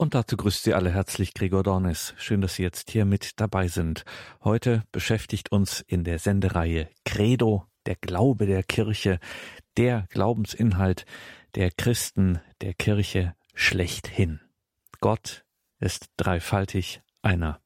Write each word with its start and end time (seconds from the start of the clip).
Und 0.00 0.14
dazu 0.14 0.38
grüßt 0.38 0.62
Sie 0.62 0.72
alle 0.72 0.90
herzlich 0.90 1.34
Gregor 1.34 1.62
Dornis. 1.62 2.14
Schön, 2.16 2.40
dass 2.40 2.54
Sie 2.54 2.62
jetzt 2.62 2.90
hier 2.90 3.04
mit 3.04 3.38
dabei 3.38 3.68
sind. 3.68 4.06
Heute 4.42 4.82
beschäftigt 4.92 5.52
uns 5.52 5.82
in 5.82 6.04
der 6.04 6.18
Sendereihe 6.18 6.88
Credo, 7.04 7.66
der 7.84 7.96
Glaube 7.96 8.46
der 8.46 8.62
Kirche, 8.62 9.20
der 9.76 10.06
Glaubensinhalt 10.08 11.04
der 11.54 11.70
Christen, 11.70 12.40
der 12.62 12.72
Kirche 12.72 13.34
schlechthin. 13.54 14.40
Gott 15.00 15.44
ist 15.80 16.06
dreifaltig 16.16 17.02
einer. 17.20 17.60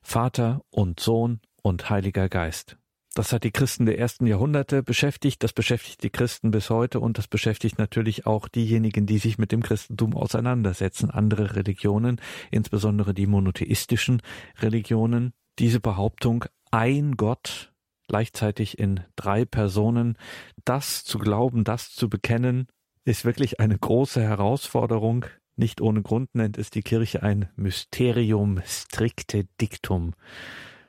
Vater 0.00 0.62
und 0.70 1.00
Sohn 1.00 1.42
und 1.60 1.90
Heiliger 1.90 2.30
Geist. 2.30 2.78
Das 3.14 3.32
hat 3.32 3.44
die 3.44 3.52
Christen 3.52 3.86
der 3.86 3.96
ersten 3.96 4.26
Jahrhunderte 4.26 4.82
beschäftigt, 4.82 5.44
das 5.44 5.52
beschäftigt 5.52 6.02
die 6.02 6.10
Christen 6.10 6.50
bis 6.50 6.68
heute 6.68 6.98
und 6.98 7.16
das 7.16 7.28
beschäftigt 7.28 7.78
natürlich 7.78 8.26
auch 8.26 8.48
diejenigen, 8.48 9.06
die 9.06 9.18
sich 9.18 9.38
mit 9.38 9.52
dem 9.52 9.62
Christentum 9.62 10.16
auseinandersetzen, 10.16 11.12
andere 11.12 11.54
Religionen, 11.54 12.20
insbesondere 12.50 13.14
die 13.14 13.28
monotheistischen 13.28 14.20
Religionen. 14.58 15.32
Diese 15.60 15.78
Behauptung, 15.78 16.46
ein 16.72 17.16
Gott, 17.16 17.72
gleichzeitig 18.08 18.80
in 18.80 19.04
drei 19.14 19.44
Personen, 19.44 20.18
das 20.64 21.04
zu 21.04 21.18
glauben, 21.18 21.62
das 21.62 21.94
zu 21.94 22.08
bekennen, 22.08 22.66
ist 23.04 23.24
wirklich 23.24 23.60
eine 23.60 23.78
große 23.78 24.20
Herausforderung. 24.20 25.26
Nicht 25.54 25.80
ohne 25.80 26.02
Grund 26.02 26.34
nennt 26.34 26.58
es 26.58 26.70
die 26.70 26.82
Kirche 26.82 27.22
ein 27.22 27.48
Mysterium 27.54 28.60
stricte 28.66 29.46
dictum. 29.60 30.14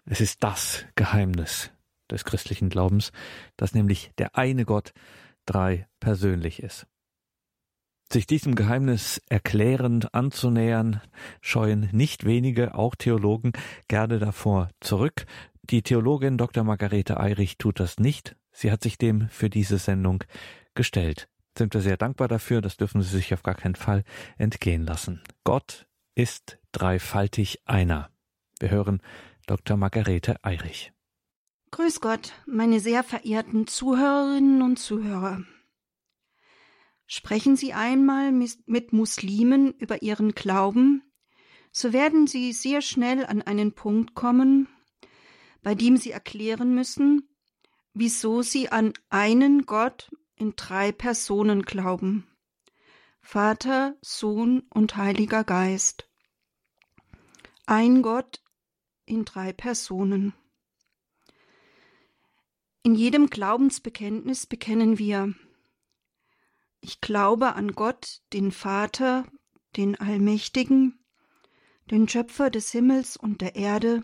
Es 0.07 0.21
ist 0.21 0.43
das 0.43 0.85
Geheimnis 0.95 1.69
des 2.11 2.25
christlichen 2.25 2.69
Glaubens, 2.69 3.11
dass 3.57 3.73
nämlich 3.73 4.11
der 4.17 4.37
eine 4.37 4.65
Gott 4.65 4.93
drei 5.45 5.87
persönlich 5.99 6.61
ist. 6.61 6.87
Sich 8.11 8.27
diesem 8.27 8.55
Geheimnis 8.55 9.21
erklärend 9.29 10.13
anzunähern, 10.13 11.01
scheuen 11.41 11.89
nicht 11.91 12.25
wenige, 12.25 12.75
auch 12.75 12.95
Theologen, 12.95 13.53
gerne 13.87 14.19
davor 14.19 14.69
zurück. 14.79 15.25
Die 15.63 15.81
Theologin 15.81 16.37
Dr. 16.37 16.63
Margarete 16.63 17.19
Eirich 17.19 17.57
tut 17.57 17.79
das 17.79 17.99
nicht. 17.99 18.35
Sie 18.51 18.71
hat 18.71 18.83
sich 18.83 18.97
dem 18.97 19.27
für 19.29 19.49
diese 19.49 19.79
Sendung 19.79 20.23
gestellt. 20.75 21.27
Sind 21.57 21.73
wir 21.73 21.81
sehr 21.81 21.97
dankbar 21.97 22.27
dafür, 22.27 22.61
das 22.61 22.77
dürfen 22.77 23.01
Sie 23.01 23.09
sich 23.09 23.33
auf 23.33 23.41
gar 23.41 23.55
keinen 23.55 23.75
Fall 23.75 24.03
entgehen 24.37 24.85
lassen. 24.85 25.23
Gott 25.43 25.87
ist 26.13 26.59
dreifaltig 26.71 27.61
einer. 27.65 28.09
Wir 28.59 28.69
hören 28.69 29.01
Dr. 29.47 29.77
Margarete 29.77 30.43
Eirich. 30.43 30.94
Grüß 31.75 31.99
Gott, 31.99 32.31
meine 32.45 32.79
sehr 32.79 33.03
verehrten 33.03 33.67
Zuhörerinnen 33.67 34.61
und 34.61 34.79
Zuhörer. 34.79 35.43
Sprechen 37.05 37.57
Sie 37.57 37.73
einmal 37.73 38.31
mit 38.31 38.93
Muslimen 38.93 39.73
über 39.73 40.01
ihren 40.01 40.31
Glauben, 40.31 41.03
so 41.73 41.91
werden 41.91 42.27
Sie 42.27 42.53
sehr 42.53 42.81
schnell 42.81 43.25
an 43.25 43.41
einen 43.41 43.73
Punkt 43.73 44.15
kommen, 44.15 44.69
bei 45.63 45.75
dem 45.75 45.97
Sie 45.97 46.11
erklären 46.11 46.73
müssen, 46.73 47.27
wieso 47.93 48.41
Sie 48.41 48.69
an 48.69 48.93
einen 49.09 49.65
Gott 49.65 50.09
in 50.37 50.53
drei 50.55 50.93
Personen 50.93 51.63
glauben. 51.63 52.25
Vater, 53.19 53.97
Sohn 53.99 54.63
und 54.69 54.95
Heiliger 54.95 55.43
Geist. 55.43 56.09
Ein 57.65 58.01
Gott 58.01 58.41
in 59.05 59.25
drei 59.25 59.51
Personen. 59.51 60.33
In 62.85 62.93
jedem 62.93 63.31
Glaubensbekenntnis 63.31 64.45
bekennen 64.45 64.99
wir, 64.99 65.33
ich 66.81 67.01
glaube 67.01 67.55
an 67.55 67.71
Gott, 67.71 68.21
den 68.31 68.51
Vater, 68.51 69.25
den 69.75 69.95
Allmächtigen, 69.95 71.03
den 71.89 72.07
Schöpfer 72.07 72.51
des 72.51 72.71
Himmels 72.71 73.17
und 73.17 73.41
der 73.41 73.55
Erde, 73.55 74.03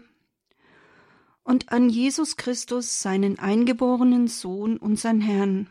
und 1.43 1.71
an 1.71 1.89
Jesus 1.89 2.37
Christus, 2.37 3.03
seinen 3.03 3.37
eingeborenen 3.37 4.27
Sohn, 4.27 4.77
unseren 4.77 5.21
Herrn. 5.21 5.69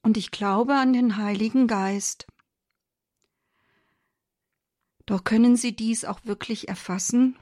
Und 0.00 0.16
ich 0.16 0.30
glaube 0.30 0.74
an 0.76 0.92
den 0.92 1.16
Heiligen 1.16 1.66
Geist. 1.66 2.28
Doch 5.06 5.24
können 5.24 5.56
Sie 5.56 5.74
dies 5.74 6.04
auch 6.04 6.24
wirklich 6.24 6.68
erfassen? 6.68 7.36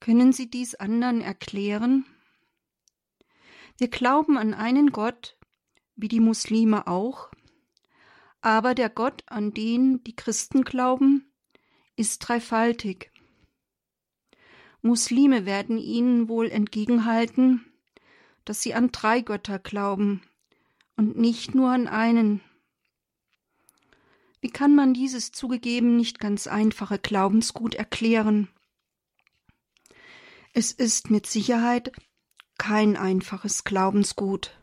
Können 0.00 0.32
Sie 0.32 0.50
dies 0.50 0.74
anderen 0.74 1.20
erklären? 1.20 2.04
Wir 3.78 3.88
glauben 3.88 4.38
an 4.38 4.54
einen 4.54 4.92
Gott, 4.92 5.36
wie 5.96 6.08
die 6.08 6.20
Muslime 6.20 6.86
auch, 6.86 7.30
aber 8.40 8.74
der 8.74 8.90
Gott, 8.90 9.22
an 9.26 9.54
den 9.54 10.02
die 10.04 10.16
Christen 10.16 10.64
glauben, 10.64 11.32
ist 11.96 12.18
dreifaltig. 12.20 13.10
Muslime 14.82 15.46
werden 15.46 15.78
ihnen 15.78 16.28
wohl 16.28 16.48
entgegenhalten, 16.48 17.64
dass 18.44 18.62
sie 18.62 18.74
an 18.74 18.90
drei 18.90 19.20
Götter 19.20 19.60
glauben 19.60 20.22
und 20.96 21.16
nicht 21.16 21.54
nur 21.54 21.70
an 21.70 21.86
einen. 21.86 22.40
Wie 24.40 24.50
kann 24.50 24.74
man 24.74 24.92
dieses 24.92 25.30
zugegeben 25.30 25.96
nicht 25.96 26.18
ganz 26.18 26.48
einfache 26.48 26.98
Glaubensgut 26.98 27.76
erklären? 27.76 28.48
Es 30.52 30.72
ist 30.72 31.10
mit 31.10 31.26
Sicherheit 31.26 31.92
kein 32.62 32.96
einfaches 32.96 33.64
Glaubensgut, 33.64 34.56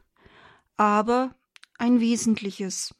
aber 0.77 1.35
ein 1.77 1.99
wesentliches. 1.99 2.95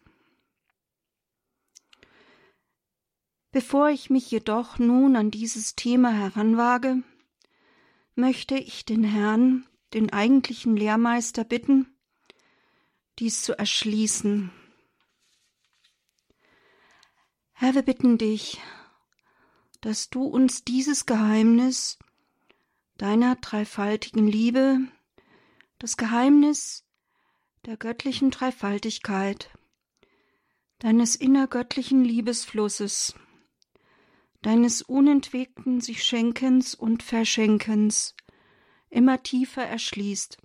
Bevor 3.51 3.87
ich 3.91 4.09
mich 4.09 4.29
jedoch 4.29 4.77
nun 4.77 5.15
an 5.15 5.31
dieses 5.31 5.75
Thema 5.75 6.11
heranwage, 6.11 7.01
möchte 8.15 8.55
ich 8.55 8.83
den 8.83 9.05
Herrn, 9.05 9.65
den 9.93 10.11
eigentlichen 10.11 10.75
Lehrmeister, 10.75 11.45
bitten, 11.45 11.87
dies 13.19 13.41
zu 13.41 13.57
erschließen. 13.57 14.51
Herr, 17.53 17.73
wir 17.73 17.83
bitten 17.83 18.17
dich, 18.17 18.59
dass 19.79 20.09
du 20.09 20.23
uns 20.23 20.65
dieses 20.65 21.05
Geheimnis 21.05 21.97
deiner 22.99 23.37
dreifaltigen 23.37 24.27
Liebe, 24.27 24.79
das 25.79 25.95
Geheimnis 25.95 26.85
der 27.65 27.77
göttlichen 27.77 28.29
Dreifaltigkeit, 28.29 29.49
deines 30.79 31.15
innergöttlichen 31.15 32.03
Liebesflusses, 32.03 33.15
deines 34.41 34.81
unentwegten 34.81 35.79
sich 35.79 36.03
Schenkens 36.03 36.75
und 36.75 37.01
Verschenkens 37.01 38.15
immer 38.89 39.23
tiefer 39.23 39.63
erschließt. 39.63 40.37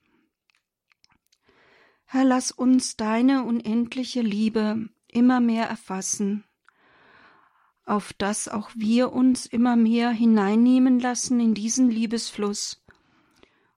Herr, 2.04 2.24
lass 2.24 2.52
uns 2.52 2.96
deine 2.96 3.42
unendliche 3.44 4.22
Liebe 4.22 4.88
immer 5.08 5.40
mehr 5.40 5.66
erfassen 5.66 6.44
auf 7.84 8.12
das 8.14 8.48
auch 8.48 8.70
wir 8.74 9.12
uns 9.12 9.46
immer 9.46 9.76
mehr 9.76 10.10
hineinnehmen 10.10 11.00
lassen 11.00 11.40
in 11.40 11.54
diesen 11.54 11.90
Liebesfluss 11.90 12.82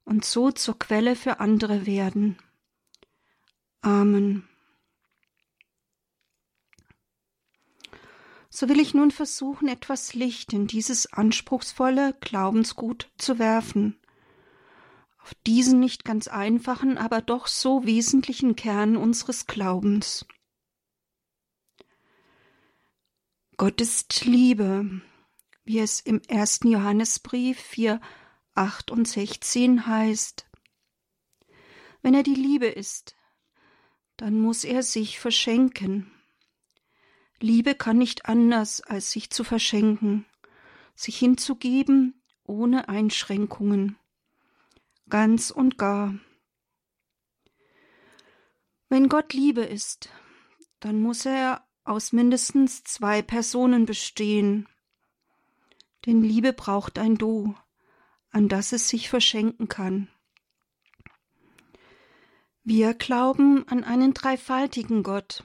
und 0.06 0.24
so 0.24 0.52
zur 0.52 0.80
Quelle 0.80 1.16
für 1.16 1.40
andere 1.40 1.86
werden. 1.86 2.38
Amen. 3.82 4.48
So 8.50 8.70
will 8.70 8.80
ich 8.80 8.94
nun 8.94 9.12
versuchen, 9.12 9.68
etwas 9.68 10.14
Licht 10.14 10.54
in 10.54 10.66
dieses 10.66 11.14
anspruchsvolle 11.14 12.16
Glaubensgut 12.22 13.12
zu 13.18 13.38
werfen, 13.38 14.00
auf 15.20 15.36
diesen 15.46 15.80
nicht 15.80 16.06
ganz 16.06 16.28
einfachen, 16.28 16.98
aber 16.98 17.22
doch 17.22 17.48
so 17.48 17.86
wesentlichen 17.86 18.56
Kern 18.56 18.96
unseres 18.96 19.46
Glaubens. 19.46 20.26
Gott 23.60 23.82
ist 23.82 24.24
Liebe, 24.26 25.02
wie 25.66 25.80
es 25.80 26.00
im 26.00 26.22
ersten 26.28 26.68
Johannesbrief 26.68 27.60
4, 27.60 28.00
8 28.54 28.92
und 28.92 29.08
16 29.08 29.88
heißt. 29.88 30.48
Wenn 32.04 32.14
er 32.14 32.22
die 32.22 32.36
Liebe 32.36 32.68
ist, 32.68 33.16
dann 34.16 34.40
muss 34.40 34.64
er 34.64 34.84
sich 34.84 35.20
verschenken. 35.20 36.12
Liebe 37.40 37.74
kann 37.74 37.98
nicht 37.98 38.28
anders, 38.28 38.82
als 38.82 39.10
sich 39.10 39.32
zu 39.32 39.44
verschenken, 39.44 40.28
sich 40.94 41.18
hinzugeben 41.18 42.22
ohne 42.44 42.90
Einschränkungen, 42.90 43.98
ganz 45.10 45.50
und 45.50 45.80
gar. 45.80 46.14
Wenn 48.88 49.10
Gott 49.10 49.34
Liebe 49.34 49.62
ist, 49.62 50.10
dann 50.80 51.02
muss 51.02 51.26
er 51.26 51.67
aus 51.88 52.12
mindestens 52.12 52.84
zwei 52.84 53.22
Personen 53.22 53.86
bestehen. 53.86 54.68
Denn 56.06 56.22
Liebe 56.22 56.54
braucht 56.54 57.00
ein 57.00 57.18
Du, 57.18 57.56
an 58.32 58.50
das 58.50 58.72
es 58.72 58.90
sich 58.90 59.10
verschenken 59.10 59.68
kann. 59.68 60.08
Wir 62.64 62.94
glauben 62.94 63.68
an 63.68 63.84
einen 63.84 64.14
dreifaltigen 64.14 65.04
Gott, 65.04 65.44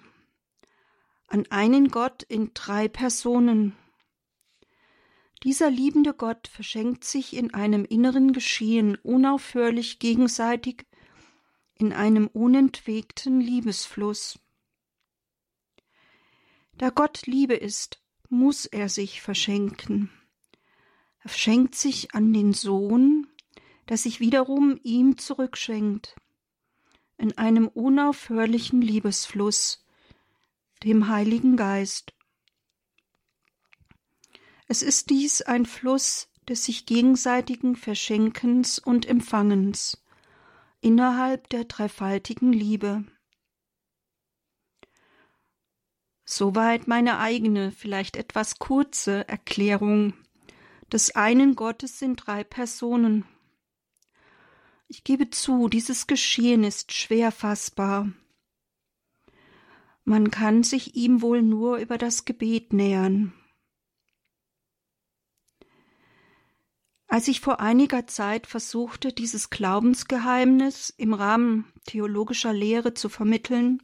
an 1.29 1.47
einen 1.51 1.89
Gott 1.89 2.23
in 2.25 2.51
drei 2.53 2.89
Personen, 2.89 3.77
Dieser 5.43 5.71
liebende 5.71 6.15
Gott 6.15 6.47
verschenkt 6.47 7.05
sich 7.05 7.35
in 7.35 7.53
einem 7.53 7.85
inneren 7.85 8.33
Geschehen 8.33 8.97
unaufhörlich 9.03 9.99
gegenseitig 9.99 10.87
in 11.75 11.93
einem 11.93 12.29
unentwegten 12.29 13.41
Liebesfluss. 13.41 14.39
Da 16.83 16.91
Gott 16.91 17.27
Liebe 17.27 17.55
ist, 17.55 18.03
muss 18.29 18.67
er 18.67 18.89
sich 18.89 19.23
verschenken. 19.23 20.11
Er 21.21 21.31
schenkt 21.31 21.77
sich 21.77 22.13
an 22.13 22.33
den 22.33 22.53
Sohn, 22.53 23.29
der 23.89 23.97
sich 23.97 24.19
wiederum 24.19 24.81
ihm 24.83 25.17
zurückschenkt, 25.17 26.17
in 27.19 27.39
einem 27.39 27.69
unaufhörlichen 27.69 28.83
Liebesfluss, 28.83 29.87
dem 30.83 31.07
Heiligen 31.07 31.57
Geist. 31.57 32.15
Es 34.67 34.83
ist 34.83 35.11
dies 35.11 35.41
ein 35.41 35.67
Fluss 35.67 36.31
des 36.49 36.65
sich 36.65 36.85
gegenseitigen 36.85 37.77
Verschenkens 37.77 38.81
und 38.81 39.07
Empfangens 39.07 40.03
innerhalb 40.81 41.49
der 41.49 41.63
dreifaltigen 41.63 42.53
Liebe. 42.53 43.05
Soweit 46.35 46.89
meine 46.89 47.19
eigene, 47.19 47.73
vielleicht 47.73 48.17
etwas 48.17 48.59
kurze 48.59 49.29
Erklärung 49.29 50.15
des 50.91 51.15
einen 51.15 51.57
Gottes 51.57 51.99
sind 51.99 52.27
drei 52.27 52.43
Personen. 52.43 53.27
Ich 54.89 55.05
gebe 55.05 55.29
zu, 55.29 55.69
dieses 55.69 56.07
Geschehen 56.07 56.65
ist 56.65 56.93
schwer 56.93 57.33
fassbar. 57.33 58.11
Man 60.05 60.31
kann 60.31 60.63
sich 60.63 60.97
ihm 60.97 61.21
wohl 61.21 61.43
nur 61.43 61.77
über 61.77 61.99
das 61.99 62.25
Gebet 62.25 62.73
nähern. 62.73 63.35
Als 67.09 67.29
ich 67.29 67.43
vor 67.43 67.61
einiger 67.61 68.07
Zeit 68.07 68.47
versuchte, 68.47 69.13
dieses 69.13 69.51
Glaubensgeheimnis 69.51 70.89
im 70.89 71.13
Rahmen 71.13 71.71
theologischer 71.85 72.55
Lehre 72.55 72.95
zu 72.95 73.11
vermitteln, 73.11 73.83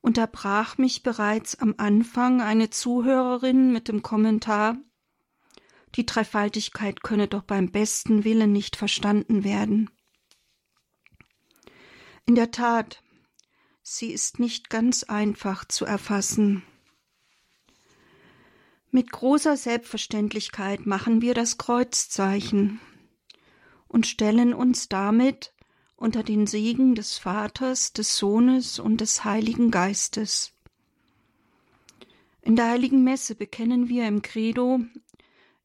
unterbrach 0.00 0.78
mich 0.78 1.02
bereits 1.02 1.58
am 1.58 1.74
Anfang 1.78 2.40
eine 2.40 2.70
Zuhörerin 2.70 3.72
mit 3.72 3.88
dem 3.88 4.02
Kommentar 4.02 4.76
Die 5.96 6.06
Dreifaltigkeit 6.06 7.02
könne 7.02 7.26
doch 7.26 7.42
beim 7.42 7.70
besten 7.72 8.24
Willen 8.24 8.52
nicht 8.52 8.76
verstanden 8.76 9.42
werden. 9.42 9.90
In 12.26 12.36
der 12.36 12.52
Tat, 12.52 13.02
sie 13.82 14.12
ist 14.12 14.38
nicht 14.38 14.70
ganz 14.70 15.02
einfach 15.02 15.64
zu 15.64 15.84
erfassen. 15.84 16.62
Mit 18.92 19.10
großer 19.10 19.56
Selbstverständlichkeit 19.56 20.86
machen 20.86 21.22
wir 21.22 21.34
das 21.34 21.58
Kreuzzeichen 21.58 22.80
und 23.88 24.06
stellen 24.06 24.54
uns 24.54 24.88
damit 24.88 25.52
unter 26.00 26.22
den 26.22 26.46
Segen 26.46 26.94
des 26.94 27.18
Vaters, 27.18 27.92
des 27.92 28.16
Sohnes 28.16 28.78
und 28.78 29.02
des 29.02 29.22
Heiligen 29.22 29.70
Geistes. 29.70 30.54
In 32.40 32.56
der 32.56 32.70
heiligen 32.70 33.04
Messe 33.04 33.34
bekennen 33.34 33.90
wir 33.90 34.08
im 34.08 34.22
Credo, 34.22 34.80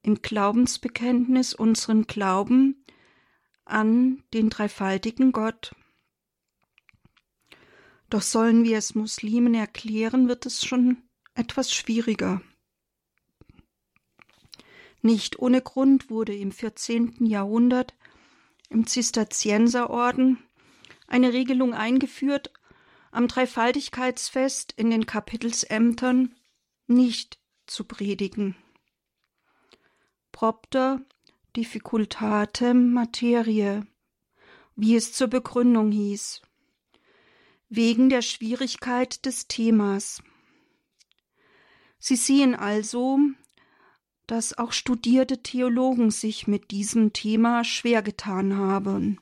im 0.02 0.22
Glaubensbekenntnis 0.22 1.54
unseren 1.54 2.06
Glauben 2.06 2.84
an 3.64 4.24
den 4.34 4.50
dreifaltigen 4.50 5.32
Gott. 5.32 5.74
Doch 8.10 8.22
sollen 8.22 8.66
wir 8.66 8.78
es 8.78 8.94
Muslimen 8.94 9.54
erklären, 9.54 10.28
wird 10.28 10.46
es 10.46 10.66
schon 10.66 10.98
etwas 11.34 11.74
schwieriger. 11.74 12.42
Nicht 15.02 15.40
ohne 15.40 15.62
Grund 15.62 16.10
wurde 16.10 16.36
im 16.36 16.52
14. 16.52 17.26
Jahrhundert 17.26 17.94
im 18.70 18.88
Zisterzienserorden 18.88 20.38
eine 21.08 21.34
Regelung 21.34 21.74
eingeführt, 21.74 22.52
am 23.12 23.28
Dreifaltigkeitsfest 23.28 24.74
in 24.76 24.90
den 24.90 25.06
Kapitelsämtern 25.06 26.36
nicht 26.88 27.40
zu 27.66 27.84
predigen. 27.86 28.56
Propter 30.32 31.02
difficultatem 31.56 32.92
materie, 32.92 33.88
wie 34.76 34.96
es 34.96 35.14
zur 35.14 35.28
Begründung 35.28 35.92
hieß, 35.92 36.42
wegen 37.70 38.10
der 38.10 38.22
Schwierigkeit 38.22 39.26
des 39.26 39.48
Themas. 39.48 40.22
Sie 41.98 42.18
sehen 42.18 42.54
also, 42.54 43.20
dass 44.28 44.58
auch 44.58 44.72
studierte 44.72 45.42
Theologen 45.42 46.12
sich 46.12 46.48
mit 46.48 46.72
diesem 46.72 47.14
Thema 47.14 47.64
schwer 47.64 48.02
getan 48.02 48.58
haben. 48.58 49.20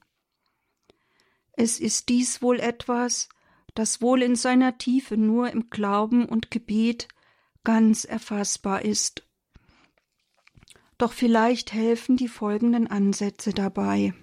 Es 1.53 1.79
ist 1.79 2.09
dies 2.09 2.41
wohl 2.41 2.59
etwas, 2.59 3.29
das 3.75 4.01
wohl 4.01 4.21
in 4.21 4.35
seiner 4.35 4.77
Tiefe 4.77 5.17
nur 5.17 5.51
im 5.51 5.69
Glauben 5.69 6.25
und 6.25 6.51
Gebet 6.51 7.07
ganz 7.63 8.03
erfassbar 8.05 8.83
ist. 8.83 9.27
Doch 10.97 11.13
vielleicht 11.13 11.73
helfen 11.73 12.17
die 12.17 12.27
folgenden 12.27 12.87
Ansätze 12.87 13.51
dabei. 13.51 14.13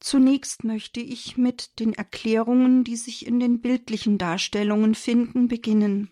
Zunächst 0.00 0.64
möchte 0.64 1.00
ich 1.00 1.36
mit 1.36 1.78
den 1.78 1.94
Erklärungen, 1.94 2.82
die 2.82 2.96
sich 2.96 3.24
in 3.24 3.38
den 3.38 3.60
bildlichen 3.60 4.18
Darstellungen 4.18 4.96
finden, 4.96 5.46
beginnen. 5.46 6.10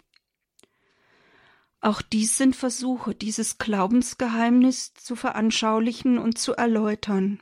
Auch 1.80 2.02
dies 2.02 2.36
sind 2.36 2.56
Versuche, 2.56 3.14
dieses 3.14 3.58
Glaubensgeheimnis 3.58 4.92
zu 4.94 5.16
veranschaulichen 5.16 6.18
und 6.18 6.36
zu 6.36 6.52
erläutern. 6.52 7.40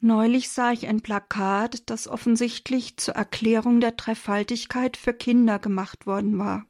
Neulich 0.00 0.50
sah 0.50 0.72
ich 0.72 0.86
ein 0.86 1.00
Plakat, 1.00 1.88
das 1.88 2.06
offensichtlich 2.06 2.98
zur 2.98 3.14
Erklärung 3.14 3.80
der 3.80 3.92
Dreifaltigkeit 3.92 4.96
für 4.98 5.14
Kinder 5.14 5.58
gemacht 5.58 6.06
worden 6.06 6.38
war. 6.38 6.66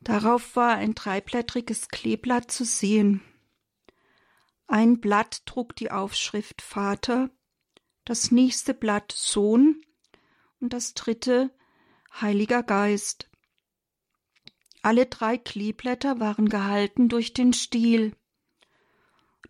Darauf 0.00 0.56
war 0.56 0.74
ein 0.74 0.94
dreiblättriges 0.94 1.88
Kleeblatt 1.88 2.50
zu 2.50 2.64
sehen. 2.64 3.22
Ein 4.66 5.00
Blatt 5.00 5.46
trug 5.46 5.76
die 5.76 5.92
Aufschrift 5.92 6.60
Vater, 6.60 7.30
das 8.04 8.32
nächste 8.32 8.74
Blatt 8.74 9.12
Sohn 9.12 9.80
und 10.60 10.72
das 10.72 10.94
dritte 10.94 11.50
Heiliger 12.20 12.64
Geist. 12.64 13.30
Alle 14.86 15.06
drei 15.06 15.36
Kleeblätter 15.36 16.20
waren 16.20 16.48
gehalten 16.48 17.08
durch 17.08 17.34
den 17.34 17.52
Stiel. 17.52 18.14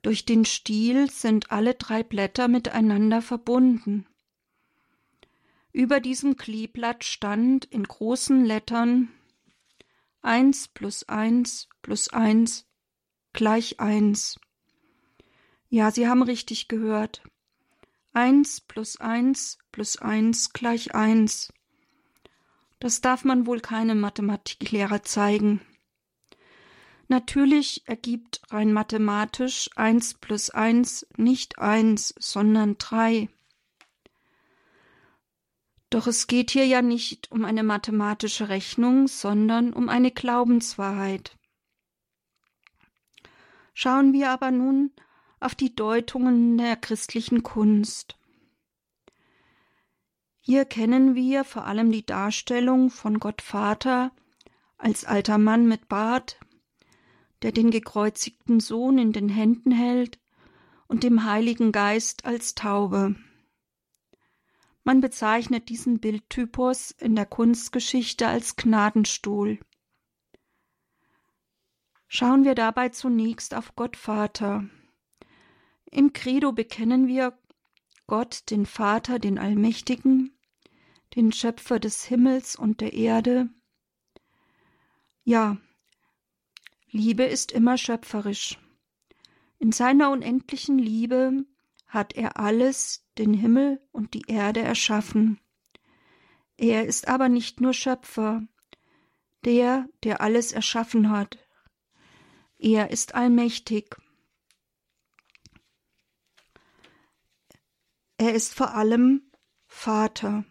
Durch 0.01 0.25
den 0.25 0.47
Stiel 0.47 1.11
sind 1.11 1.53
alle 1.53 1.75
drei 1.75 2.03
Blätter 2.03 2.49
miteinander 2.49 3.21
verbunden. 3.21 4.07
Über 5.73 6.01
diesem 6.01 6.39
Kleeblatt 6.39 7.05
stand 7.05 7.67
in 7.67 7.83
großen 7.83 8.47
Lettern 8.47 9.11
eins 10.23 10.69
plus 10.69 11.07
eins 11.07 11.69
plus 11.83 12.09
eins 12.09 12.67
gleich 13.35 13.79
eins. 13.79 14.41
Ja, 15.69 15.91
Sie 15.91 16.09
haben 16.09 16.23
richtig 16.23 16.67
gehört. 16.67 17.23
Eins 18.15 18.63
plus 18.63 18.97
eins 18.97 19.59
plus 19.71 19.99
eins 19.99 20.55
gleich 20.55 20.95
eins. 20.95 21.53
Das 22.79 23.01
darf 23.01 23.25
man 23.25 23.47
wohl 23.47 23.61
keinem 23.61 24.01
Mathematiklehrer 24.01 25.03
zeigen. 25.03 25.61
Natürlich 27.09 27.87
ergibt 27.87 28.43
rein 28.51 28.73
mathematisch 28.73 29.71
eins 29.77 30.15
plus 30.15 30.51
eins 30.51 31.07
nicht 31.17 31.59
eins, 31.59 32.15
sondern 32.19 32.79
drei. 32.79 33.29
Doch 35.91 36.09
es 36.09 36.27
geht 36.27 36.51
hier 36.51 36.67
ja 36.67 36.83
nicht 36.83 37.31
um 37.31 37.45
eine 37.45 37.63
mathematische 37.63 38.49
Rechnung, 38.49 39.07
sondern 39.07 39.73
um 39.73 39.89
eine 39.89 40.11
Glaubenswahrheit. 40.11 41.39
Schauen 43.73 44.13
wir 44.13 44.31
aber 44.31 44.51
nun 44.51 44.91
auf 45.39 45.55
die 45.55 45.75
Deutungen 45.75 46.59
der 46.59 46.77
christlichen 46.77 47.43
Kunst. 47.43 48.19
Hier 50.49 50.65
kennen 50.65 51.17
wir 51.17 51.43
vor 51.43 51.65
allem 51.65 51.91
die 51.91 52.07
Darstellung 52.07 52.91
von 52.91 53.19
Gott 53.19 53.43
Vater 53.43 54.13
als 54.79 55.05
alter 55.05 55.39
Mann 55.39 55.67
mit 55.67 55.89
Bart, 55.89 56.39
der 57.43 57.51
den 57.51 57.73
gekreuzigten 57.73 58.61
Sohn 58.61 58.97
in 58.97 59.11
den 59.13 59.29
Händen 59.29 59.73
hält, 59.73 60.21
und 60.87 61.03
dem 61.03 61.25
Heiligen 61.25 61.73
Geist 61.73 62.27
als 62.27 62.55
Taube. 62.55 63.17
Man 64.85 65.01
bezeichnet 65.01 65.69
diesen 65.69 65.99
Bildtypus 65.99 66.93
in 66.93 67.17
der 67.17 67.27
Kunstgeschichte 67.27 68.29
als 68.29 68.55
Gnadenstuhl. 68.55 69.59
Schauen 72.07 72.45
wir 72.45 72.55
dabei 72.55 72.91
zunächst 72.91 73.53
auf 73.53 73.75
Gott 73.75 73.97
Vater. 73.97 74.71
Im 75.91 76.13
Credo 76.13 76.53
bekennen 76.53 77.09
wir 77.09 77.37
Gott, 78.07 78.49
den 78.51 78.65
Vater, 78.65 79.19
den 79.19 79.41
Allmächtigen, 79.41 80.36
den 81.17 81.33
Schöpfer 81.33 81.81
des 81.81 82.05
Himmels 82.05 82.57
und 82.57 82.81
der 82.83 82.93
Erde. 82.93 83.49
Ja, 85.25 85.57
Liebe 86.91 87.25
ist 87.25 87.51
immer 87.53 87.79
schöpferisch. 87.79 88.59
In 89.59 89.73
seiner 89.73 90.11
unendlichen 90.11 90.79
Liebe 90.79 91.45
hat 91.87 92.13
er 92.13 92.39
alles, 92.39 93.07
den 93.17 93.33
Himmel 93.33 93.81
und 93.93 94.13
die 94.13 94.25
Erde 94.29 94.61
erschaffen. 94.61 95.41
Er 96.59 96.85
ist 96.85 97.09
aber 97.09 97.31
nicht 97.31 97.61
nur 97.61 97.73
Schöpfer, 97.73 98.47
der, 99.45 99.89
der 100.05 100.21
alles 100.21 100.53
erschaffen 100.53 101.11
hat. 101.11 101.39
Er 102.59 102.91
ist 102.91 103.15
allmächtig. 103.15 103.97
Er 108.19 108.35
ist 108.35 108.55
vor 108.55 108.75
allem 108.75 109.31
Vater, 109.67 110.45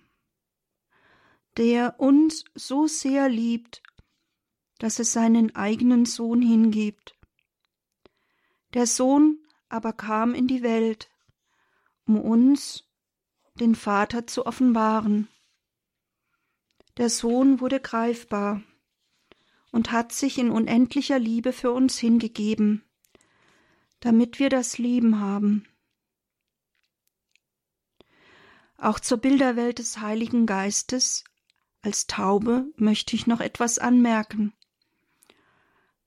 der 1.57 1.99
uns 1.99 2.43
so 2.53 2.87
sehr 2.87 3.29
liebt, 3.29 3.81
dass 4.79 4.99
es 4.99 5.13
seinen 5.13 5.55
eigenen 5.55 6.05
Sohn 6.05 6.41
hingibt. 6.41 7.15
Der 8.73 8.87
Sohn 8.87 9.39
aber 9.69 9.93
kam 9.93 10.33
in 10.33 10.47
die 10.47 10.63
Welt, 10.63 11.09
um 12.05 12.19
uns 12.19 12.83
den 13.59 13.75
Vater 13.75 14.27
zu 14.27 14.45
offenbaren. 14.45 15.29
Der 16.97 17.09
Sohn 17.09 17.61
wurde 17.61 17.79
greifbar 17.79 18.61
und 19.71 19.91
hat 19.91 20.11
sich 20.11 20.37
in 20.37 20.51
unendlicher 20.51 21.19
Liebe 21.19 21.53
für 21.53 21.71
uns 21.71 21.97
hingegeben, 21.97 22.83
damit 24.01 24.39
wir 24.39 24.49
das 24.49 24.77
Leben 24.77 25.19
haben. 25.19 25.67
Auch 28.77 28.99
zur 28.99 29.17
Bilderwelt 29.17 29.79
des 29.79 29.99
Heiligen 29.99 30.45
Geistes 30.45 31.23
als 31.85 32.07
Taube 32.07 32.65
möchte 32.77 33.15
ich 33.15 33.27
noch 33.27 33.41
etwas 33.41 33.77
anmerken. 33.77 34.53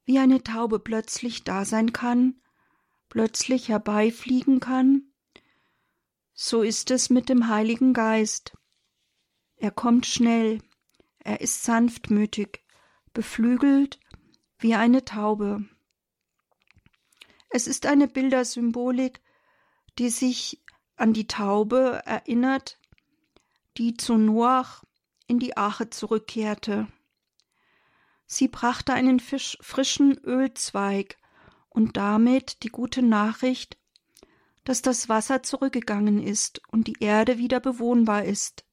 Wie 0.05 0.19
eine 0.19 0.43
Taube 0.43 0.81
plötzlich 0.81 1.45
da 1.45 1.65
sein 1.65 1.93
kann, 1.93 2.41
plötzlich 3.09 3.69
herbeifliegen 3.69 4.59
kann, 4.59 5.13
so 6.35 6.63
ist 6.63 6.91
es 6.91 7.11
mit 7.11 7.29
dem 7.29 7.49
Heiligen 7.49 7.93
Geist. 7.93 8.57
Er 9.57 9.71
kommt 9.71 10.07
schnell, 10.07 10.61
er 11.21 11.41
ist 11.41 11.63
sanftmütig, 11.63 12.65
beflügelt 13.13 14.01
wie 14.59 14.75
eine 14.75 15.05
Taube. 15.05 15.65
Es 17.51 17.69
ist 17.69 17.87
eine 17.87 18.09
Bildersymbolik, 18.09 19.21
die 19.99 20.11
sich 20.11 20.61
an 20.97 21.13
die 21.13 21.29
Taube 21.29 22.03
erinnert, 22.05 22.81
die 23.77 23.97
zu 23.97 24.17
Noach 24.17 24.83
in 25.29 25.39
die 25.39 25.57
Arche 25.57 25.91
zurückkehrte. 25.91 26.89
Sie 28.27 28.49
brachte 28.49 28.93
einen 28.93 29.21
Fisch, 29.21 29.57
frischen 29.61 30.19
Ölzweig 30.19 31.17
und 31.69 31.97
damit 31.97 32.63
die 32.65 32.71
gute 32.71 33.03
Nachricht, 33.03 33.79
dass 34.65 34.83
das 34.83 35.09
Wasser 35.09 35.43
zurückgegangen 35.43 36.23
ist 36.23 36.61
und 36.69 36.89
die 36.89 36.97
Erde 37.01 37.39
wieder 37.39 37.61
bewohnbar 37.61 38.25
ist. 38.25 38.65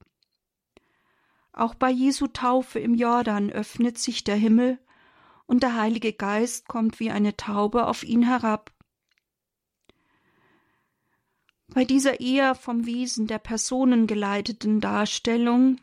Auch 1.54 1.76
bei 1.76 1.90
Jesu 1.90 2.28
Taufe 2.28 2.80
im 2.80 2.96
Jordan 2.96 3.50
öffnet 3.50 3.98
sich 3.98 4.26
der 4.26 4.36
Himmel 4.36 4.80
und 5.46 5.64
der 5.64 5.76
Heilige 5.76 6.12
Geist 6.12 6.68
kommt 6.68 7.00
wie 7.00 7.12
eine 7.12 7.38
Taube 7.38 7.88
auf 7.88 8.04
ihn 8.04 8.24
herab. 8.24 8.74
Bei 11.68 11.86
dieser 11.86 12.20
eher 12.20 12.56
vom 12.56 12.86
Wesen 12.86 13.28
der 13.28 13.40
Personen 13.40 14.06
geleiteten 14.06 14.82
Darstellung 14.82 15.80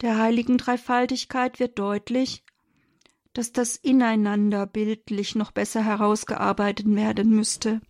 der 0.00 0.18
heiligen 0.18 0.58
Dreifaltigkeit 0.58 1.58
wird 1.60 1.78
deutlich, 1.78 2.44
dass 3.32 3.52
das 3.52 3.76
Ineinander 3.76 4.66
bildlich 4.66 5.34
noch 5.34 5.50
besser 5.50 5.82
herausgearbeitet 5.82 6.86
werden 6.94 7.30
müsste. 7.30 7.80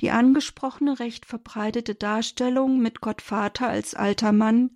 Die 0.00 0.10
angesprochene 0.10 0.98
recht 0.98 1.26
verbreitete 1.26 1.94
Darstellung 1.94 2.80
mit 2.80 3.00
Gott 3.00 3.22
Vater 3.22 3.68
als 3.68 3.94
alter 3.94 4.32
Mann, 4.32 4.70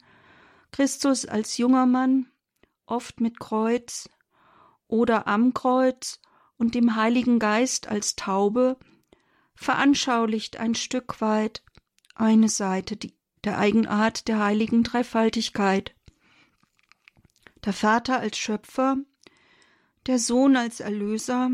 Christus 0.70 1.26
als 1.26 1.56
junger 1.58 1.86
Mann, 1.86 2.30
oft 2.86 3.20
mit 3.20 3.40
Kreuz 3.40 4.08
oder 4.86 5.26
am 5.26 5.54
Kreuz 5.54 6.20
und 6.56 6.74
dem 6.74 6.96
Heiligen 6.96 7.38
Geist 7.38 7.88
als 7.88 8.16
Taube 8.16 8.78
veranschaulicht 9.54 10.58
ein 10.58 10.74
Stück 10.74 11.20
weit 11.20 11.62
eine 12.14 12.48
Seite 12.48 12.96
der 13.44 13.58
Eigenart 13.58 14.28
der 14.28 14.40
heiligen 14.40 14.82
Dreifaltigkeit. 14.82 15.94
Der 17.64 17.72
Vater 17.72 18.20
als 18.20 18.38
Schöpfer, 18.38 18.96
der 20.06 20.18
Sohn 20.18 20.56
als 20.56 20.80
Erlöser 20.80 21.50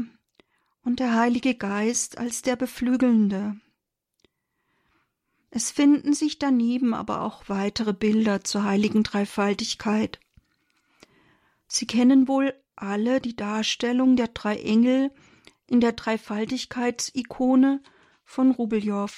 und 0.83 1.01
der 1.01 1.15
Heilige 1.15 1.55
Geist 1.55 2.19
als 2.19 2.43
der 2.43 2.57
Beflügelnde. 2.57 3.57
Es 5.51 5.71
finden 5.71 6.15
sich 6.15 6.39
daneben 6.39 6.95
aber 6.95 7.23
auch 7.23 7.49
weitere 7.49 7.93
Bilder 7.93 8.43
zur 8.43 8.65
heiligen 8.65 9.03
Dreifaltigkeit. 9.03 10.19
Sie 11.69 11.87
kennen 11.87 12.29
wohl 12.29 12.55
alle 12.77 13.21
die 13.21 13.37
Darstellung 13.37 14.17
der 14.17 14.29
drei 14.29 14.57
Engel 14.57 15.13
in 15.67 15.81
der 15.81 15.93
Dreifaltigkeitsikone 15.93 17.83
von 18.25 18.51
Rubeljow 18.51 19.11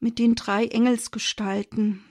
mit 0.00 0.18
den 0.18 0.34
drei 0.34 0.66
Engelsgestalten. 0.66 2.04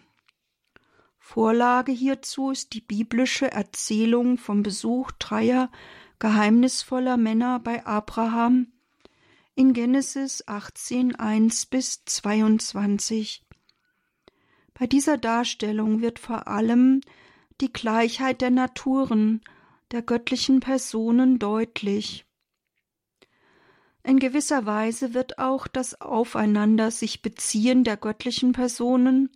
Vorlage 1.17 1.91
hierzu 1.91 2.51
ist 2.51 2.74
die 2.74 2.81
biblische 2.81 3.51
Erzählung 3.51 4.38
vom 4.38 4.63
Besuch 4.63 5.12
dreier 5.12 5.69
geheimnisvoller 6.19 7.17
Männer 7.17 7.60
bei 7.60 7.86
Abraham 7.86 8.67
in 9.55 9.74
Genesis 9.74 10.48
18, 10.48 11.15
1 11.15 11.65
bis 11.65 12.03
22. 12.05 13.46
Bei 14.74 14.88
dieser 14.88 15.17
Darstellung 15.17 16.01
wird 16.01 16.19
vor 16.19 16.48
allem 16.48 17.01
die 17.60 17.72
Gleichheit 17.72 18.41
der 18.41 18.51
Naturen, 18.51 19.41
der 19.91 20.01
göttlichen 20.01 20.62
Personen 20.62 21.39
deutlich. 21.39 22.25
In 24.03 24.19
gewisser 24.19 24.65
Weise 24.65 25.13
wird 25.13 25.39
auch 25.39 25.67
das 25.67 25.99
Aufeinander 26.01 26.91
sich 26.91 27.21
beziehen 27.21 27.83
der 27.83 27.97
göttlichen 27.97 28.53
Personen 28.53 29.29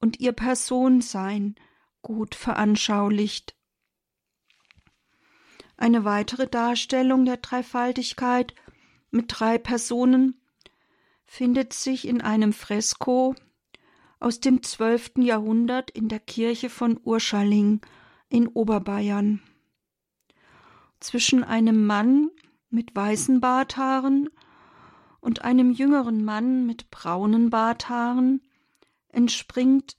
und 0.00 0.20
ihr 0.20 0.32
Personsein 0.32 1.54
gut 2.02 2.34
veranschaulicht. 2.34 3.56
Eine 5.76 6.04
weitere 6.04 6.46
Darstellung 6.46 7.24
der 7.24 7.38
Dreifaltigkeit 7.38 8.54
mit 9.10 9.26
drei 9.28 9.58
Personen 9.58 10.40
findet 11.24 11.72
sich 11.72 12.06
in 12.06 12.20
einem 12.20 12.52
Fresko 12.52 13.34
aus 14.20 14.40
dem 14.40 14.62
zwölften 14.62 15.22
Jahrhundert 15.22 15.90
in 15.90 16.08
der 16.08 16.20
Kirche 16.20 16.70
von 16.70 16.98
Urschaling 17.02 17.80
in 18.28 18.48
Oberbayern. 18.48 19.42
Zwischen 21.00 21.44
einem 21.44 21.86
Mann 21.86 22.30
mit 22.74 22.94
weißen 22.94 23.40
Barthaaren 23.40 24.28
und 25.20 25.42
einem 25.42 25.70
jüngeren 25.70 26.24
Mann 26.24 26.66
mit 26.66 26.90
braunen 26.90 27.48
Barthaaren 27.48 28.42
entspringt 29.08 29.96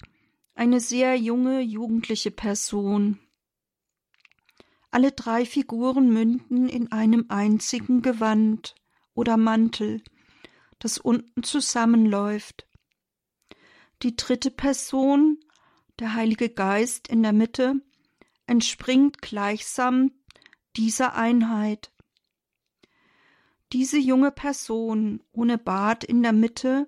eine 0.54 0.80
sehr 0.80 1.16
junge 1.16 1.62
jugendliche 1.62 2.32
Person. 2.32 3.20
Alle 4.92 5.12
drei 5.12 5.46
Figuren 5.46 6.12
münden 6.12 6.70
in 6.70 6.92
einem 6.92 7.26
einzigen 7.30 8.02
Gewand 8.02 8.76
oder 9.14 9.38
Mantel, 9.38 10.04
das 10.80 10.98
unten 10.98 11.44
zusammenläuft. 11.44 12.68
Die 14.04 14.16
dritte 14.16 14.52
Person, 14.52 15.40
der 16.00 16.14
Heilige 16.14 16.50
Geist 16.50 17.08
in 17.08 17.24
der 17.24 17.34
Mitte, 17.34 17.82
entspringt 18.48 19.22
gleichsam 19.22 20.12
dieser 20.76 21.16
Einheit. 21.16 21.95
Diese 23.76 23.98
junge 23.98 24.32
Person 24.32 25.22
ohne 25.34 25.58
Bart 25.58 26.06
in 26.06 26.24
der 26.24 26.32
Mitte 26.32 26.88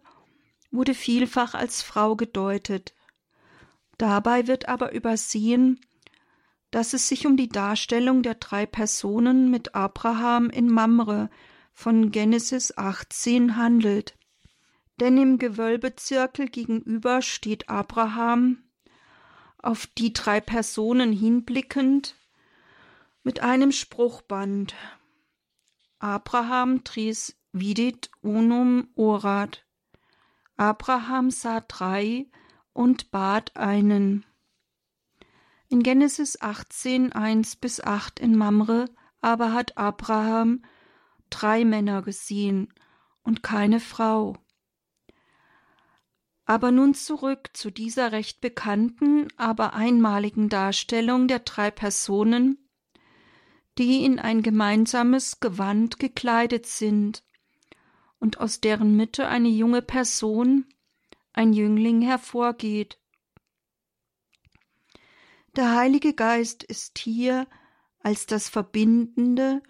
wurde 0.72 0.94
vielfach 0.94 1.54
als 1.54 1.82
Frau 1.82 2.16
gedeutet. 2.16 2.96
Dabei 3.98 4.48
wird 4.48 4.70
aber 4.70 4.94
übersehen, 4.94 5.82
dass 6.72 6.94
es 6.94 7.10
sich 7.10 7.28
um 7.28 7.36
die 7.36 7.50
Darstellung 7.50 8.24
der 8.24 8.36
drei 8.36 8.66
Personen 8.66 9.52
mit 9.52 9.76
Abraham 9.76 10.50
in 10.50 10.70
Mamre 10.70 11.30
von 11.74 12.10
Genesis 12.10 12.78
18 12.78 13.58
handelt. 13.58 14.18
Denn 14.98 15.18
im 15.18 15.40
Gewölbezirkel 15.40 16.48
gegenüber 16.48 17.22
steht 17.22 17.68
Abraham, 17.68 18.64
auf 19.58 19.88
die 19.88 20.14
drei 20.14 20.40
Personen 20.40 21.12
hinblickend, 21.12 22.16
mit 23.24 23.42
einem 23.42 23.74
Spruchband, 23.74 24.74
Abraham 26.00 26.84
tris 26.84 27.36
vidit 27.54 28.12
unum 28.22 28.90
orat. 28.96 29.66
Abraham 30.56 31.32
sah 31.32 31.62
drei 31.62 32.28
und 32.74 33.10
bat 33.10 33.56
einen. 33.58 34.26
In 35.70 35.84
Genesis 35.84 36.40
18, 36.40 37.14
1 37.14 37.56
bis 37.58 37.82
8 37.82 38.20
in 38.20 38.38
Mamre, 38.38 38.86
aber 39.22 39.54
hat 39.54 39.78
Abraham 39.78 40.64
drei 41.30 41.66
Männer 41.66 42.02
gesehen 42.04 42.74
und 43.24 43.44
keine 43.44 43.80
Frau. 43.80 44.38
Aber 46.46 46.72
nun 46.72 46.94
zurück 46.94 47.50
zu 47.54 47.72
dieser 47.72 48.12
recht 48.12 48.40
bekannten, 48.40 49.28
aber 49.36 49.74
einmaligen 49.74 50.48
Darstellung 50.48 51.28
der 51.28 51.40
drei 51.40 51.72
Personen, 51.72 52.67
die 53.78 54.04
in 54.04 54.20
ein 54.20 54.42
gemeinsames 54.42 55.40
Gewand 55.40 56.00
gekleidet 56.00 56.66
sind 56.66 57.24
und 58.20 58.40
aus 58.40 58.62
deren 58.62 58.96
Mitte 58.96 59.28
eine 59.28 59.50
junge 59.50 59.82
Person, 59.82 60.66
ein 61.34 61.54
Jüngling 61.54 62.02
hervorgeht. 62.02 63.00
Der 65.56 65.76
Heilige 65.76 66.14
Geist 66.14 66.64
ist 66.64 66.98
hier 66.98 67.48
als 68.02 68.26
das 68.26 68.50
Verbindende 68.50 69.62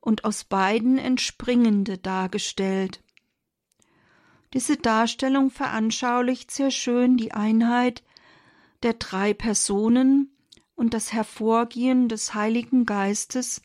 und 0.00 0.24
aus 0.24 0.44
beiden 0.44 0.98
Entspringende 0.98 1.98
dargestellt. 1.98 3.02
Diese 4.54 4.76
Darstellung 4.76 5.50
veranschaulicht 5.50 6.50
sehr 6.50 6.70
schön 6.70 7.16
die 7.16 7.32
Einheit 7.32 8.02
der 8.82 8.94
drei 8.94 9.34
Personen 9.34 10.35
und 10.76 10.94
das 10.94 11.12
Hervorgehen 11.12 12.08
des 12.08 12.34
Heiligen 12.34 12.86
Geistes 12.86 13.62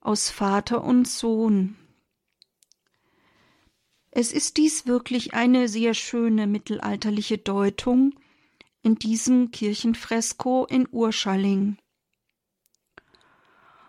aus 0.00 0.30
Vater 0.30 0.84
und 0.84 1.08
Sohn. 1.08 1.76
Es 4.10 4.32
ist 4.32 4.58
dies 4.58 4.86
wirklich 4.86 5.32
eine 5.32 5.68
sehr 5.68 5.94
schöne 5.94 6.46
mittelalterliche 6.46 7.38
Deutung 7.38 8.14
in 8.82 8.96
diesem 8.96 9.50
Kirchenfresko 9.50 10.66
in 10.66 10.86
Urschalling. 10.90 11.78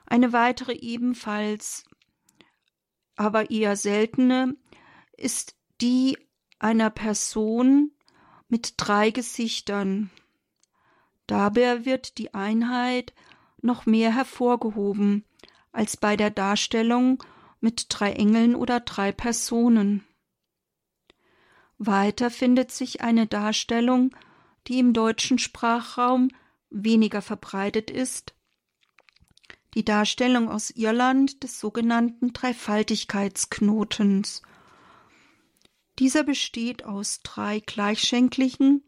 Eine 0.06 0.32
weitere 0.32 0.74
ebenfalls, 0.74 1.84
aber 3.16 3.52
eher 3.52 3.76
seltene, 3.76 4.56
ist 5.18 5.56
die 5.82 6.18
einer 6.60 6.90
Person 6.90 7.92
mit 8.48 8.76
drei 8.78 9.12
Gesichtern. 9.12 10.10
Dabei 11.28 11.86
wird 11.86 12.18
die 12.18 12.34
Einheit 12.34 13.14
noch 13.62 13.86
mehr 13.86 14.14
hervorgehoben 14.14 15.26
als 15.72 15.98
bei 15.98 16.16
der 16.16 16.30
Darstellung 16.30 17.24
mit 17.62 17.88
drei 17.90 18.14
Engeln 18.14 18.56
oder 18.56 18.82
drei 18.82 19.12
Personen. 19.12 20.06
Weiter 21.78 22.30
findet 22.30 22.72
sich 22.72 23.02
eine 23.02 23.28
Darstellung, 23.28 24.16
die 24.68 24.80
im 24.80 24.94
deutschen 24.94 25.40
Sprachraum 25.40 26.30
weniger 26.70 27.22
verbreitet 27.22 27.92
ist, 27.92 28.34
die 29.74 29.86
Darstellung 29.86 30.50
aus 30.50 30.70
Irland 30.70 31.44
des 31.44 31.60
sogenannten 31.60 32.32
Dreifaltigkeitsknotens. 32.34 34.42
Dieser 36.00 36.24
besteht 36.24 36.86
aus 36.86 37.20
drei 37.24 37.60
gleichschenkligen, 37.60 38.84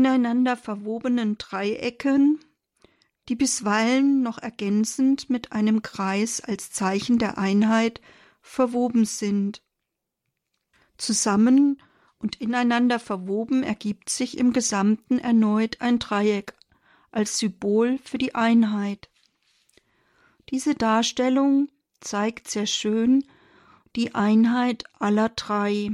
ineinander 0.00 0.56
verwobenen 0.56 1.36
Dreiecken, 1.36 2.40
die 3.28 3.36
bisweilen 3.36 4.22
noch 4.22 4.38
ergänzend 4.38 5.28
mit 5.28 5.52
einem 5.52 5.82
Kreis 5.82 6.40
als 6.40 6.72
Zeichen 6.72 7.18
der 7.18 7.36
Einheit 7.36 8.00
verwoben 8.40 9.04
sind. 9.04 9.62
Zusammen 10.96 11.82
und 12.18 12.40
ineinander 12.40 12.98
verwoben 12.98 13.62
ergibt 13.62 14.08
sich 14.08 14.38
im 14.38 14.54
Gesamten 14.54 15.18
erneut 15.18 15.82
ein 15.82 15.98
Dreieck 15.98 16.54
als 17.10 17.38
Symbol 17.38 17.98
für 18.02 18.16
die 18.16 18.34
Einheit. 18.34 19.10
Diese 20.48 20.74
Darstellung 20.74 21.68
zeigt 22.00 22.48
sehr 22.48 22.66
schön 22.66 23.22
die 23.96 24.14
Einheit 24.14 24.84
aller 24.98 25.28
drei. 25.28 25.90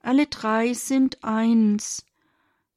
Alle 0.00 0.28
drei 0.28 0.74
sind 0.74 1.24
eins. 1.24 2.04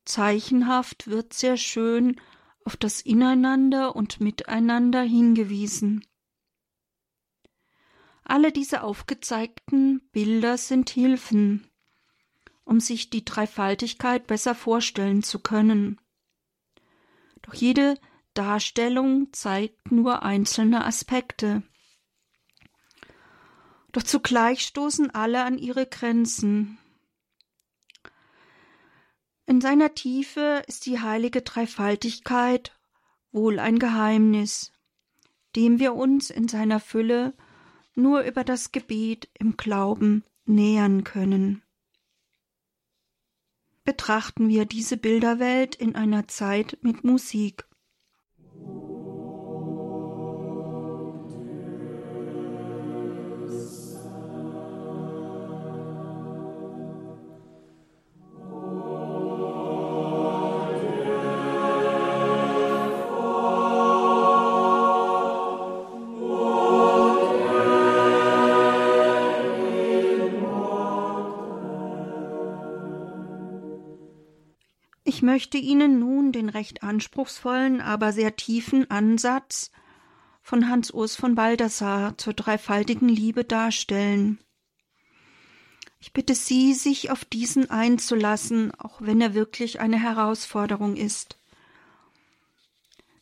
Zeichenhaft 0.06 1.08
wird 1.08 1.34
sehr 1.34 1.58
schön 1.58 2.20
auf 2.66 2.78
das 2.78 3.02
Ineinander 3.02 3.96
und 3.96 4.20
Miteinander 4.20 5.02
hingewiesen. 5.02 6.06
Alle 8.24 8.52
diese 8.52 8.84
aufgezeigten 8.84 10.02
Bilder 10.12 10.58
sind 10.58 10.89
Hilfen, 10.89 11.68
um 12.63 12.80
sich 12.80 13.10
die 13.10 13.26
Dreifaltigkeit 13.26 14.28
besser 14.28 14.56
vorstellen 14.56 15.24
zu 15.24 15.39
können. 15.39 16.00
Doch 17.42 17.54
jede 17.54 18.00
Darstellung 18.34 19.32
zeigt 19.34 19.92
nur 19.92 20.24
einzelne 20.24 20.86
Aspekte. 20.86 21.63
Doch 23.92 24.04
zugleich 24.04 24.62
stoßen 24.62 25.12
alle 25.12 25.44
an 25.44 25.58
ihre 25.58 25.86
Grenzen. 25.86 26.80
In 29.54 29.62
seiner 29.62 29.94
Tiefe 29.94 30.63
ist 30.66 30.88
die 30.88 31.00
heilige 31.00 31.44
Dreifaltigkeit 31.44 32.76
wohl 33.32 33.60
ein 33.60 33.78
Geheimnis, 33.78 34.72
dem 35.56 35.78
wir 35.78 35.94
uns 35.94 36.32
in 36.32 36.48
seiner 36.48 36.80
Fülle 36.80 37.36
nur 37.94 38.22
über 38.22 38.44
das 38.44 38.72
Gebet 38.72 39.30
im 39.38 39.56
Glauben 39.56 40.24
nähern 40.48 41.04
können 41.04 41.62
betrachten 43.84 44.48
wir 44.48 44.66
diese 44.66 44.98
Bilderwelt 44.98 45.76
in 45.76 45.96
einer 45.96 46.28
Zeit 46.28 46.78
mit 46.82 47.04
Musik. 47.04 47.66
Möchte 75.24 75.58
Ihnen 75.58 75.98
nun 76.00 76.32
den 76.32 76.50
recht 76.50 76.84
anspruchsvollen, 76.84 77.82
aber 77.82 78.14
sehr 78.14 78.36
tiefen 78.36 78.92
Ansatz 78.92 79.72
von 80.44 80.70
Hans 80.70 80.92
Urs 80.92 81.16
von 81.16 81.34
Baldassar 81.36 82.18
zur 82.18 82.34
dreifaltigen 82.34 83.10
Liebe 83.10 83.44
darstellen. 83.44 84.38
Ich 86.00 86.12
bitte 86.12 86.36
Sie, 86.36 86.74
sich 86.74 87.10
auf 87.12 87.24
diesen 87.24 87.70
einzulassen, 87.70 88.72
auch 88.78 89.02
wenn 89.02 89.22
er 89.22 89.34
wirklich 89.34 89.80
eine 89.80 89.98
Herausforderung 89.98 90.98
ist. 90.98 91.40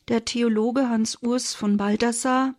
Der 0.08 0.24
Theologe 0.24 0.88
Hans 0.88 1.22
Urs 1.22 1.54
von 1.54 1.76
Baldassar, 1.76 2.56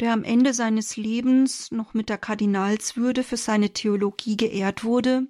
der 0.00 0.12
am 0.12 0.24
Ende 0.24 0.52
seines 0.52 0.96
Lebens 0.96 1.70
noch 1.70 1.94
mit 1.94 2.08
der 2.08 2.18
Kardinalswürde 2.18 3.22
für 3.22 3.36
seine 3.36 3.70
Theologie 3.70 4.36
geehrt 4.36 4.82
wurde, 4.82 5.28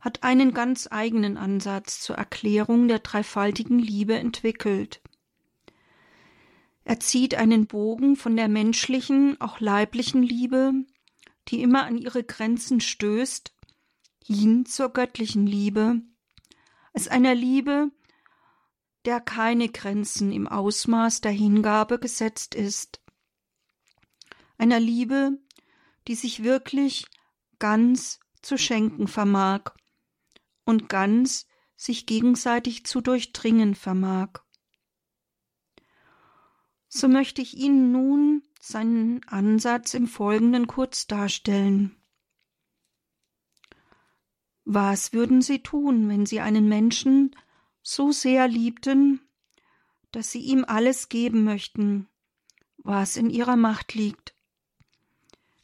hat 0.00 0.22
einen 0.22 0.54
ganz 0.54 0.88
eigenen 0.90 1.36
Ansatz 1.36 2.00
zur 2.00 2.16
Erklärung 2.16 2.88
der 2.88 3.00
dreifaltigen 3.00 3.78
Liebe 3.78 4.14
entwickelt. 4.16 5.00
Er 6.84 7.00
zieht 7.00 7.34
einen 7.34 7.66
Bogen 7.66 8.16
von 8.16 8.36
der 8.36 8.48
menschlichen, 8.48 9.40
auch 9.40 9.60
leiblichen 9.60 10.22
Liebe, 10.22 10.72
die 11.48 11.62
immer 11.62 11.84
an 11.84 11.98
ihre 11.98 12.24
Grenzen 12.24 12.80
stößt, 12.80 13.52
hin 14.24 14.66
zur 14.66 14.92
göttlichen 14.92 15.46
Liebe, 15.46 16.00
als 16.92 17.08
einer 17.08 17.34
Liebe, 17.34 17.90
der 19.04 19.20
keine 19.20 19.68
Grenzen 19.68 20.32
im 20.32 20.46
Ausmaß 20.46 21.20
der 21.20 21.32
Hingabe 21.32 21.98
gesetzt 21.98 22.54
ist, 22.54 23.00
einer 24.58 24.80
Liebe, 24.80 25.38
die 26.06 26.14
sich 26.14 26.42
wirklich 26.42 27.06
ganz 27.58 28.20
zu 28.42 28.56
schenken 28.56 29.08
vermag 29.08 29.72
und 30.68 30.90
ganz 30.90 31.46
sich 31.76 32.04
gegenseitig 32.04 32.84
zu 32.84 33.00
durchdringen 33.00 33.74
vermag. 33.74 34.40
So 36.88 37.08
möchte 37.08 37.40
ich 37.40 37.56
Ihnen 37.56 37.90
nun 37.90 38.42
seinen 38.60 39.26
Ansatz 39.28 39.94
im 39.94 40.06
Folgenden 40.06 40.66
kurz 40.66 41.06
darstellen. 41.06 41.96
Was 44.66 45.14
würden 45.14 45.40
Sie 45.40 45.62
tun, 45.62 46.10
wenn 46.10 46.26
Sie 46.26 46.40
einen 46.40 46.68
Menschen 46.68 47.34
so 47.82 48.12
sehr 48.12 48.46
liebten, 48.46 49.22
dass 50.12 50.30
Sie 50.30 50.40
ihm 50.40 50.66
alles 50.68 51.08
geben 51.08 51.44
möchten, 51.44 52.08
was 52.76 53.16
in 53.16 53.30
Ihrer 53.30 53.56
Macht 53.56 53.94
liegt? 53.94 54.34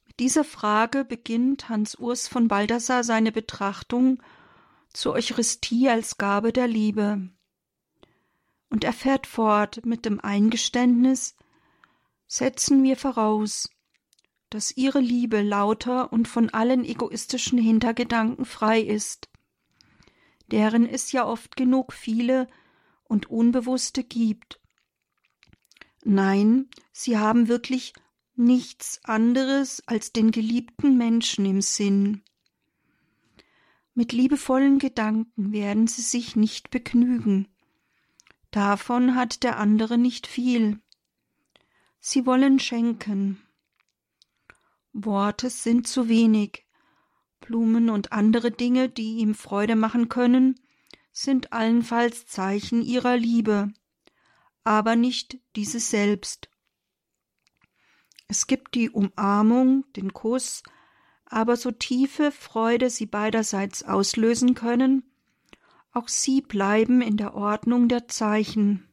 Mit 0.07 0.19
dieser 0.19 0.45
Frage 0.45 1.05
beginnt 1.05 1.69
Hans 1.69 1.95
Urs 1.95 2.27
von 2.27 2.49
Baldassar 2.49 3.05
seine 3.05 3.33
Betrachtung 3.33 4.23
zur 4.95 5.13
Eucharistie 5.13 5.89
als 5.91 6.17
Gabe 6.17 6.53
der 6.53 6.69
Liebe. 6.69 7.29
Und 8.71 8.85
er 8.85 8.95
fährt 8.95 9.27
fort 9.27 9.85
mit 9.85 10.07
dem 10.07 10.21
Eingeständnis, 10.21 11.37
setzen 12.27 12.83
wir 12.83 12.97
voraus, 12.97 13.69
dass 14.51 14.77
ihre 14.77 15.01
Liebe 15.01 15.43
lauter 15.43 16.13
und 16.13 16.29
von 16.29 16.49
allen 16.51 16.85
egoistischen 16.85 17.59
Hintergedanken 17.59 18.45
frei 18.45 18.81
ist, 18.81 19.29
deren 20.51 20.87
es 20.87 21.13
ja 21.13 21.27
oft 21.27 21.57
genug 21.57 21.93
viele 21.93 22.47
und 23.05 23.29
unbewusste 23.29 24.05
gibt. 24.05 24.61
Nein, 26.05 26.69
sie 26.93 27.19
haben 27.19 27.49
wirklich 27.49 27.95
nichts 28.37 29.01
anderes 29.05 29.83
als 29.87 30.13
den 30.13 30.31
geliebten 30.31 30.97
Menschen 30.97 31.47
im 31.47 31.61
Sinn. 31.61 32.23
Mit 33.95 34.13
liebevollen 34.13 34.81
Gedanken 34.81 35.53
werden 35.53 35.87
sie 35.87 36.03
sich 36.03 36.35
nicht 36.35 36.71
begnügen. 36.71 37.49
Davon 38.51 39.15
hat 39.15 39.43
der 39.45 39.59
andere 39.59 39.99
nicht 39.99 40.27
viel. 40.27 40.81
Sie 42.01 42.27
wollen 42.27 42.59
schenken. 42.59 43.41
Worte 44.93 45.49
sind 45.49 45.87
zu 45.87 46.09
wenig. 46.09 46.67
Blumen 47.41 47.89
und 47.91 48.13
andere 48.13 48.51
Dinge, 48.51 48.89
die 48.89 49.19
ihm 49.19 49.35
Freude 49.35 49.77
machen 49.77 50.09
können, 50.09 50.61
sind 51.13 51.53
allenfalls 51.53 52.27
Zeichen 52.27 52.83
ihrer 52.83 53.17
Liebe, 53.17 53.73
aber 54.65 54.97
nicht 54.97 55.39
diese 55.55 55.79
selbst. 55.79 56.49
Es 58.27 58.47
gibt 58.47 58.75
die 58.75 58.91
Umarmung, 58.91 59.85
den 59.93 60.13
Kuss, 60.13 60.63
aber 61.27 61.57
so 61.57 61.71
tiefe 61.71 62.31
Freude 62.33 62.91
sie 62.91 63.07
beiderseits 63.07 63.83
auslösen 63.83 64.55
können, 64.55 65.05
auch 65.93 66.09
sie 66.09 66.41
bleiben 66.41 67.01
in 67.01 67.17
der 67.17 67.35
Ordnung 67.35 67.89
der 67.89 68.09
Zeichen. 68.09 68.89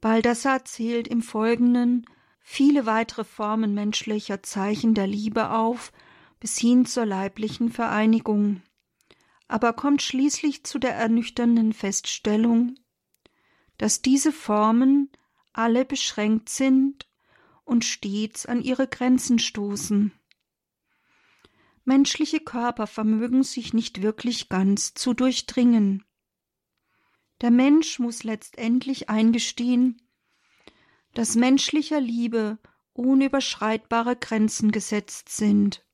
Baldassar 0.00 0.64
zählt 0.64 1.08
im 1.08 1.22
Folgenden 1.22 2.06
viele 2.40 2.86
weitere 2.86 3.24
Formen 3.24 3.74
menschlicher 3.74 4.42
Zeichen 4.42 4.94
der 4.94 5.06
Liebe 5.06 5.50
auf, 5.50 5.92
bis 6.40 6.58
hin 6.58 6.86
zur 6.86 7.06
leiblichen 7.06 7.70
Vereinigung, 7.70 8.62
aber 9.48 9.72
kommt 9.72 10.02
schließlich 10.02 10.64
zu 10.64 10.78
der 10.78 10.94
ernüchternden 10.94 11.72
Feststellung, 11.72 12.76
dass 13.78 14.02
diese 14.02 14.32
Formen 14.32 15.10
alle 15.52 15.84
beschränkt 15.84 16.48
sind 16.48 17.08
und 17.64 17.84
stets 17.84 18.46
an 18.46 18.62
ihre 18.62 18.86
Grenzen 18.86 19.38
stoßen. 19.38 20.12
Menschliche 21.88 22.40
Körper 22.40 22.88
vermögen 22.88 23.44
sich 23.44 23.72
nicht 23.72 24.02
wirklich 24.02 24.48
ganz 24.48 24.92
zu 24.94 25.14
durchdringen. 25.14 26.04
Der 27.42 27.52
Mensch 27.52 28.00
muss 28.00 28.24
letztendlich 28.24 29.08
eingestehen, 29.08 30.02
dass 31.14 31.36
menschlicher 31.36 32.00
Liebe 32.00 32.58
unüberschreitbare 32.92 34.16
Grenzen 34.16 34.72
gesetzt 34.72 35.28
sind. 35.28 35.86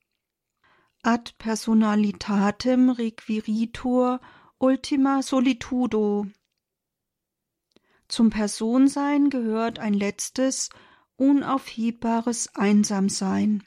Ad 1.02 1.34
personalitatem 1.36 2.88
requiritur 2.88 4.20
ultima 4.58 5.20
solitudo. 5.20 6.26
Zum 8.08 8.30
Personsein 8.30 9.28
gehört 9.28 9.78
ein 9.78 9.92
letztes, 9.92 10.70
unaufhebbares 11.16 12.54
Einsamsein. 12.54 13.66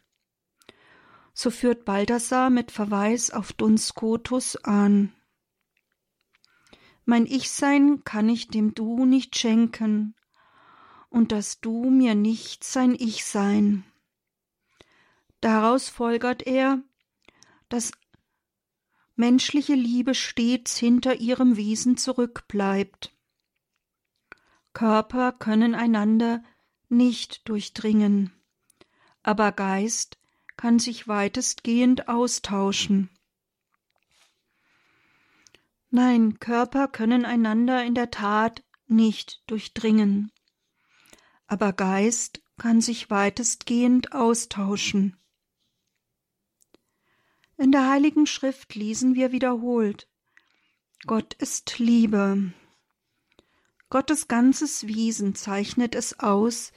So 1.37 1.51
führt 1.51 1.83
Balthasar 1.83 2.49
mit 2.49 2.71
Verweis 2.71 3.29
auf 3.29 3.51
Duns 3.51 3.87
Scotus 3.87 4.55
an. 4.55 5.13
Mein 7.03 7.25
Ich-Sein 7.25 8.05
kann 8.05 8.29
ich 8.29 8.47
dem 8.47 8.73
Du 8.73 9.05
nicht 9.05 9.37
schenken, 9.37 10.15
und 11.09 11.33
das 11.33 11.59
Du 11.59 11.89
mir 11.89 12.15
nicht 12.15 12.63
sein 12.63 12.95
Ich 12.97 13.25
sein. 13.25 13.83
Daraus 15.41 15.89
folgert 15.89 16.47
er, 16.47 16.81
dass 17.67 17.91
menschliche 19.15 19.75
Liebe 19.75 20.15
stets 20.15 20.77
hinter 20.77 21.15
ihrem 21.15 21.57
Wesen 21.57 21.97
zurückbleibt. 21.97 23.13
Körper 24.71 25.33
können 25.33 25.75
einander 25.75 26.41
nicht 26.87 27.47
durchdringen, 27.49 28.31
aber 29.21 29.51
Geist 29.51 30.17
kann 30.57 30.79
sich 30.79 31.07
weitestgehend 31.07 32.07
austauschen. 32.07 33.09
Nein, 35.89 36.39
Körper 36.39 36.87
können 36.87 37.25
einander 37.25 37.83
in 37.83 37.95
der 37.95 38.11
Tat 38.11 38.63
nicht 38.87 39.43
durchdringen 39.47 40.31
aber 41.47 41.73
Geist 41.73 42.41
kann 42.57 42.81
sich 42.81 43.09
weitestgehend 43.09 44.13
austauschen. 44.13 45.17
In 47.57 47.71
der 47.71 47.89
Heiligen 47.89 48.25
Schrift 48.25 48.75
lesen 48.75 49.15
wir 49.15 49.31
wiederholt 49.31 50.07
Gott 51.05 51.35
ist 51.35 51.77
Liebe. 51.77 52.51
Gottes 53.89 54.27
ganzes 54.27 54.87
Wesen 54.87 55.35
zeichnet 55.35 55.93
es 55.93 56.19
aus, 56.19 56.71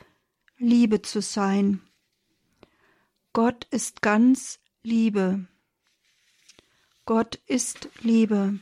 Liebe 0.59 1.01
zu 1.01 1.23
sein. 1.23 1.81
Gott 3.33 3.67
ist 3.71 4.03
ganz 4.03 4.59
Liebe. 4.83 5.47
Gott 7.05 7.37
ist 7.47 7.89
Liebe. 8.01 8.59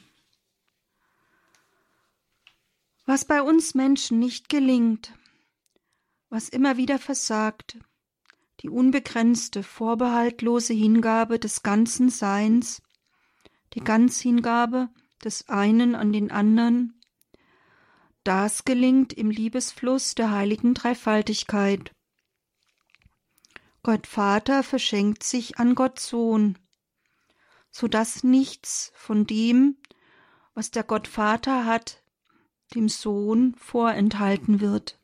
Was 3.06 3.24
bei 3.24 3.40
uns 3.42 3.74
Menschen 3.74 4.18
nicht 4.18 4.48
gelingt, 4.48 5.12
was 6.28 6.48
immer 6.48 6.76
wieder 6.76 6.98
versagt, 6.98 7.78
die 8.60 8.68
unbegrenzte, 8.68 9.62
vorbehaltlose 9.62 10.74
Hingabe 10.74 11.38
des 11.38 11.62
ganzen 11.62 12.10
Seins, 12.10 12.82
die 13.74 13.80
Ganzhingabe 13.80 14.88
des 15.24 15.48
einen 15.48 15.94
an 15.94 16.12
den 16.12 16.30
anderen, 16.30 17.00
das 18.24 18.64
gelingt 18.64 19.12
im 19.12 19.30
Liebesfluss 19.30 20.16
der 20.16 20.32
heiligen 20.32 20.74
Dreifaltigkeit. 20.74 21.95
Gott 23.86 24.08
Vater 24.08 24.64
verschenkt 24.64 25.22
sich 25.22 25.60
an 25.60 25.76
Gott 25.76 26.00
Sohn, 26.00 26.58
so 27.70 27.86
dass 27.86 28.24
nichts 28.24 28.90
von 28.96 29.28
dem, 29.28 29.76
was 30.54 30.72
der 30.72 30.82
Gott 30.82 31.06
Vater 31.06 31.66
hat, 31.66 32.02
dem 32.74 32.88
Sohn 32.88 33.54
vorenthalten 33.54 34.60
wird 34.60 34.98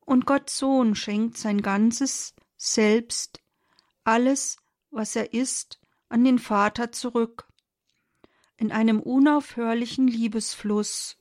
und 0.00 0.26
Gott 0.26 0.50
Sohn 0.50 0.96
schenkt 0.96 1.38
sein 1.38 1.62
ganzes 1.62 2.34
Selbst, 2.56 3.40
alles, 4.02 4.56
was 4.90 5.14
er 5.14 5.32
ist, 5.32 5.78
an 6.08 6.24
den 6.24 6.40
Vater 6.40 6.90
zurück, 6.90 7.46
in 8.56 8.72
einem 8.72 8.98
unaufhörlichen 8.98 10.08
Liebesfluss, 10.08 11.16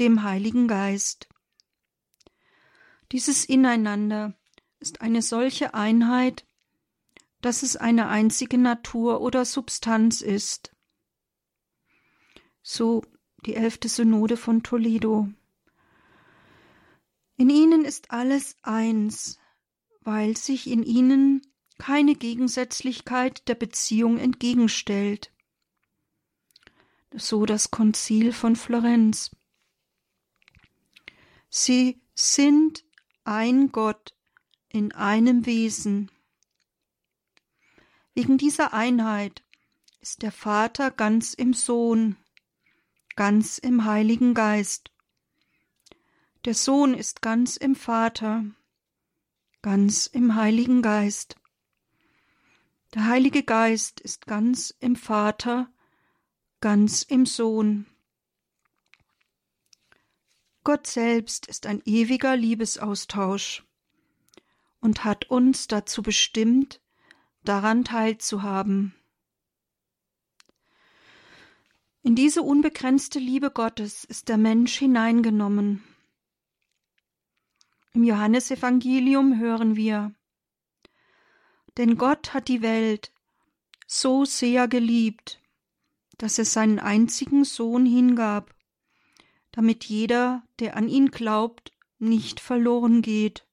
dem 0.00 0.24
Heiligen 0.24 0.66
Geist. 0.66 1.28
Dieses 3.12 3.44
Ineinander 3.44 4.34
ist 4.84 5.00
eine 5.00 5.22
solche 5.22 5.72
Einheit, 5.72 6.44
dass 7.40 7.62
es 7.62 7.74
eine 7.74 8.08
einzige 8.08 8.58
Natur 8.58 9.22
oder 9.22 9.46
Substanz 9.46 10.20
ist. 10.20 10.76
So 12.60 13.02
die 13.46 13.54
elfte 13.54 13.88
Synode 13.88 14.36
von 14.36 14.62
Toledo. 14.62 15.30
In 17.38 17.48
ihnen 17.48 17.86
ist 17.86 18.10
alles 18.10 18.56
eins, 18.62 19.38
weil 20.02 20.36
sich 20.36 20.66
in 20.66 20.82
ihnen 20.82 21.40
keine 21.78 22.14
Gegensätzlichkeit 22.14 23.48
der 23.48 23.54
Beziehung 23.54 24.18
entgegenstellt. 24.18 25.32
So 27.14 27.46
das 27.46 27.70
Konzil 27.70 28.34
von 28.34 28.54
Florenz. 28.54 29.30
Sie 31.48 32.02
sind 32.14 32.84
ein 33.24 33.72
Gott 33.72 34.13
in 34.74 34.92
einem 34.92 35.46
Wesen. 35.46 36.10
Wegen 38.14 38.36
dieser 38.38 38.72
Einheit 38.74 39.42
ist 40.00 40.22
der 40.22 40.32
Vater 40.32 40.90
ganz 40.90 41.34
im 41.34 41.54
Sohn, 41.54 42.16
ganz 43.16 43.58
im 43.58 43.84
Heiligen 43.84 44.34
Geist 44.34 44.90
der 46.44 46.54
Sohn 46.54 46.92
ist 46.92 47.22
ganz 47.22 47.56
im 47.56 47.74
Vater, 47.74 48.44
ganz 49.62 50.06
im 50.06 50.34
Heiligen 50.34 50.82
Geist. 50.82 51.36
Der 52.92 53.06
Heilige 53.06 53.42
Geist 53.42 53.98
ist 54.00 54.26
ganz 54.26 54.74
im 54.78 54.94
Vater, 54.94 55.72
ganz 56.60 57.02
im 57.02 57.24
Sohn. 57.24 57.86
Gott 60.64 60.86
selbst 60.86 61.46
ist 61.46 61.64
ein 61.64 61.80
ewiger 61.86 62.36
Liebesaustausch 62.36 63.64
und 64.84 65.02
hat 65.02 65.30
uns 65.30 65.66
dazu 65.66 66.02
bestimmt, 66.02 66.78
daran 67.42 67.84
teilzuhaben. 67.84 68.94
In 72.02 72.14
diese 72.14 72.42
unbegrenzte 72.42 73.18
Liebe 73.18 73.50
Gottes 73.50 74.04
ist 74.04 74.28
der 74.28 74.36
Mensch 74.36 74.76
hineingenommen 74.76 75.82
Im 77.94 78.04
Johannesevangelium 78.04 79.38
hören 79.38 79.74
wir 79.74 80.14
Denn 81.78 81.96
Gott 81.96 82.34
hat 82.34 82.48
die 82.48 82.60
Welt 82.60 83.10
so 83.86 84.26
sehr 84.26 84.68
geliebt, 84.68 85.40
dass 86.18 86.38
er 86.38 86.44
seinen 86.44 86.78
einzigen 86.78 87.44
Sohn 87.44 87.86
hingab, 87.86 88.54
damit 89.50 89.84
jeder, 89.84 90.42
der 90.58 90.76
an 90.76 90.90
ihn 90.90 91.10
glaubt, 91.10 91.72
nicht 91.98 92.38
verloren 92.38 93.00
geht, 93.00 93.46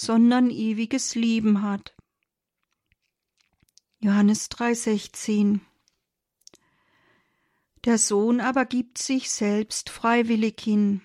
sondern 0.00 0.48
ewiges 0.48 1.14
Leben 1.14 1.60
hat. 1.60 1.94
Johannes 3.98 4.48
3:16 4.48 5.60
Der 7.84 7.98
Sohn 7.98 8.40
aber 8.40 8.64
gibt 8.64 8.96
sich 8.96 9.30
selbst 9.30 9.90
freiwillig 9.90 10.58
hin. 10.58 11.02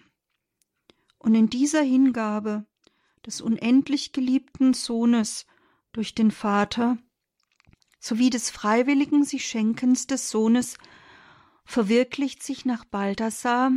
Und 1.18 1.36
in 1.36 1.50
dieser 1.50 1.82
Hingabe 1.82 2.66
des 3.26 3.42
unendlich 3.42 4.14
geliebten 4.14 4.74
Sohnes 4.74 5.46
durch 5.92 6.16
den 6.16 6.32
Vater 6.32 6.98
sowie 8.00 8.30
des 8.30 8.50
freiwilligen 8.50 9.26
sich 9.26 9.46
Schenkens 9.46 10.08
des 10.08 10.30
Sohnes 10.30 10.78
verwirklicht 11.66 12.42
sich 12.42 12.64
nach 12.64 12.86
Balthasar 12.86 13.74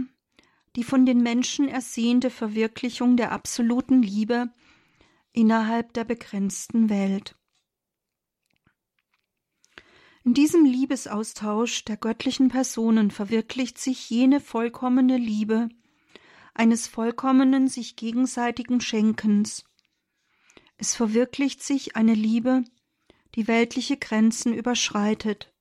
die 0.77 0.85
von 0.85 1.05
den 1.07 1.25
Menschen 1.25 1.67
ersehnte 1.67 2.31
Verwirklichung 2.31 3.17
der 3.17 3.33
absoluten 3.33 4.01
Liebe 4.01 4.53
innerhalb 5.33 5.93
der 5.93 6.05
begrenzten 6.05 6.89
Welt. 6.89 7.37
In 10.25 10.35
diesem 10.35 10.65
Liebesaustausch 10.65 11.85
der 11.85 11.97
göttlichen 11.97 12.49
Personen 12.49 13.11
verwirklicht 13.11 13.79
sich 13.79 14.11
jene 14.11 14.41
vollkommene 14.41 15.17
Liebe 15.17 15.69
eines 16.55 16.89
vollkommenen 16.89 17.69
sich 17.69 17.95
gegenseitigen 17.97 18.81
Schenkens. 18.81 19.65
Es 20.77 20.95
verwirklicht 20.95 21.63
sich 21.63 21.95
eine 21.95 22.15
Liebe, 22.15 22.65
die 23.37 23.47
weltliche 23.47 23.97
Grenzen 23.97 24.53
überschreitet. 24.53 25.55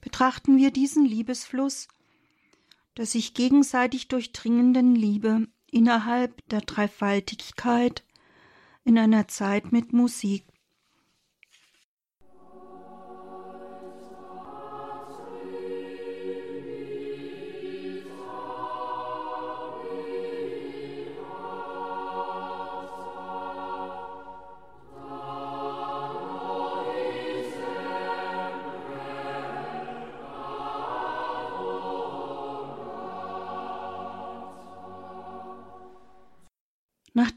Betrachten 0.00 0.56
wir 0.56 0.70
diesen 0.70 1.04
Liebesfluss 1.04 1.88
der 2.96 3.06
sich 3.06 3.34
gegenseitig 3.34 4.08
durchdringenden 4.08 4.94
Liebe 4.94 5.48
innerhalb 5.72 6.46
der 6.48 6.60
Dreifaltigkeit 6.60 8.04
in 8.84 8.98
einer 8.98 9.26
Zeit 9.26 9.72
mit 9.72 9.92
Musik. 9.92 10.44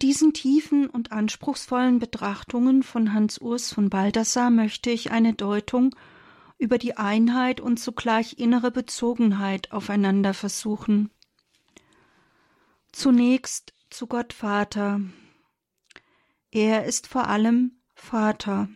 Diesen 0.01 0.33
tiefen 0.33 0.89
und 0.89 1.11
anspruchsvollen 1.11 1.99
Betrachtungen 1.99 2.83
von 2.83 3.13
Hans 3.13 3.37
Urs 3.37 3.73
von 3.73 3.89
Balthasar 3.89 4.49
möchte 4.49 4.89
ich 4.89 5.11
eine 5.11 5.33
Deutung 5.33 5.95
über 6.57 6.77
die 6.77 6.97
Einheit 6.97 7.59
und 7.59 7.77
zugleich 7.79 8.37
innere 8.39 8.71
Bezogenheit 8.71 9.71
aufeinander 9.71 10.33
versuchen. 10.33 11.11
Zunächst 12.91 13.73
zu 13.89 14.07
Gott 14.07 14.33
Vater. 14.33 15.01
Er 16.51 16.85
ist 16.85 17.07
vor 17.07 17.27
allem 17.27 17.79
Vater. 17.93 18.69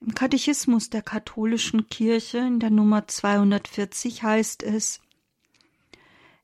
Im 0.00 0.14
Katechismus 0.14 0.90
der 0.90 1.02
katholischen 1.02 1.88
Kirche 1.88 2.38
in 2.38 2.60
der 2.60 2.70
Nummer 2.70 3.08
240 3.08 4.22
heißt 4.22 4.62
es 4.62 5.00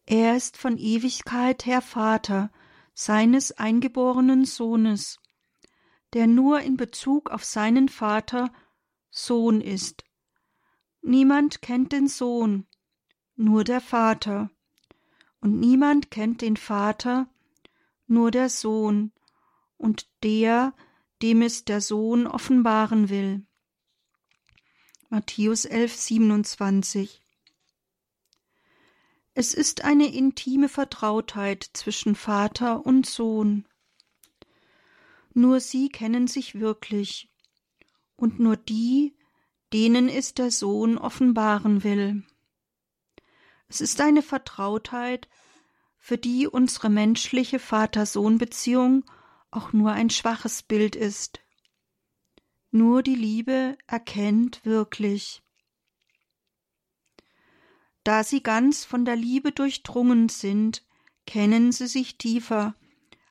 Er 0.06 0.36
ist 0.36 0.56
von 0.56 0.76
Ewigkeit 0.76 1.66
her 1.66 1.80
Vater, 1.80 2.50
seines 2.94 3.52
eingeborenen 3.52 4.44
Sohnes, 4.44 5.20
der 6.12 6.26
nur 6.26 6.60
in 6.60 6.76
Bezug 6.76 7.30
auf 7.30 7.44
seinen 7.44 7.88
Vater 7.88 8.52
Sohn 9.10 9.60
ist. 9.60 10.04
Niemand 11.02 11.60
kennt 11.60 11.92
den 11.92 12.08
Sohn, 12.08 12.66
nur 13.36 13.64
der 13.64 13.80
Vater, 13.80 14.50
und 15.40 15.58
niemand 15.60 16.10
kennt 16.10 16.40
den 16.40 16.56
Vater, 16.56 17.28
nur 18.06 18.30
der 18.30 18.48
Sohn 18.48 19.12
und 19.76 20.08
der, 20.22 20.72
dem 21.20 21.42
es 21.42 21.64
der 21.64 21.80
Sohn 21.80 22.26
offenbaren 22.26 23.08
will. 23.08 23.44
Matthäus 25.10 25.64
11, 25.64 25.94
27 25.94 27.23
es 29.34 29.52
ist 29.52 29.84
eine 29.84 30.14
intime 30.14 30.68
Vertrautheit 30.68 31.68
zwischen 31.72 32.14
Vater 32.14 32.86
und 32.86 33.04
Sohn. 33.04 33.66
Nur 35.32 35.58
sie 35.58 35.88
kennen 35.88 36.28
sich 36.28 36.60
wirklich, 36.60 37.28
und 38.14 38.38
nur 38.38 38.56
die, 38.56 39.16
denen 39.72 40.08
es 40.08 40.34
der 40.34 40.52
Sohn 40.52 40.96
offenbaren 40.96 41.82
will. 41.82 42.22
Es 43.66 43.80
ist 43.80 44.00
eine 44.00 44.22
Vertrautheit, 44.22 45.28
für 45.98 46.18
die 46.18 46.46
unsere 46.46 46.90
menschliche 46.90 47.58
Vater-Sohn-Beziehung 47.58 49.04
auch 49.50 49.72
nur 49.72 49.90
ein 49.90 50.10
schwaches 50.10 50.62
Bild 50.62 50.94
ist. 50.94 51.40
Nur 52.70 53.02
die 53.02 53.14
Liebe 53.14 53.76
erkennt 53.86 54.64
wirklich. 54.64 55.43
Da 58.04 58.22
sie 58.22 58.42
ganz 58.42 58.84
von 58.84 59.04
der 59.04 59.16
Liebe 59.16 59.50
durchdrungen 59.50 60.28
sind, 60.28 60.84
kennen 61.26 61.72
sie 61.72 61.86
sich 61.86 62.18
tiefer, 62.18 62.74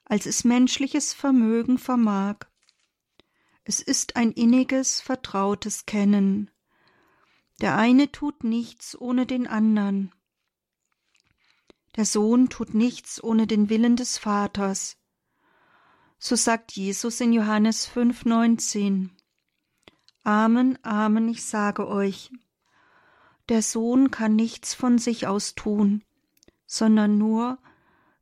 als 0.04 0.26
es 0.26 0.44
menschliches 0.44 1.14
Vermögen 1.14 1.78
vermag. 1.78 2.48
Es 3.64 3.80
ist 3.80 4.16
ein 4.16 4.32
inniges, 4.32 5.00
vertrautes 5.00 5.86
Kennen. 5.86 6.52
Der 7.62 7.78
eine 7.78 8.12
tut 8.12 8.44
nichts 8.44 9.00
ohne 9.00 9.26
den 9.26 9.48
andern. 9.48 10.12
Der 11.96 12.06
Sohn 12.06 12.50
tut 12.50 12.74
nichts 12.74 13.24
ohne 13.24 13.46
den 13.46 13.70
Willen 13.70 13.96
des 13.96 14.18
Vaters. 14.18 14.98
So 16.18 16.36
sagt 16.36 16.72
Jesus 16.72 17.22
in 17.22 17.32
Johannes 17.32 17.88
5,19. 17.88 19.10
Amen, 20.24 20.80
Amen, 20.84 21.30
ich 21.30 21.44
sage 21.46 21.88
euch, 21.88 22.32
der 23.50 23.62
Sohn 23.62 24.12
kann 24.12 24.36
nichts 24.36 24.74
von 24.74 24.98
sich 24.98 25.28
aus 25.28 25.56
tun, 25.56 26.04
sondern 26.66 27.18
nur, 27.18 27.58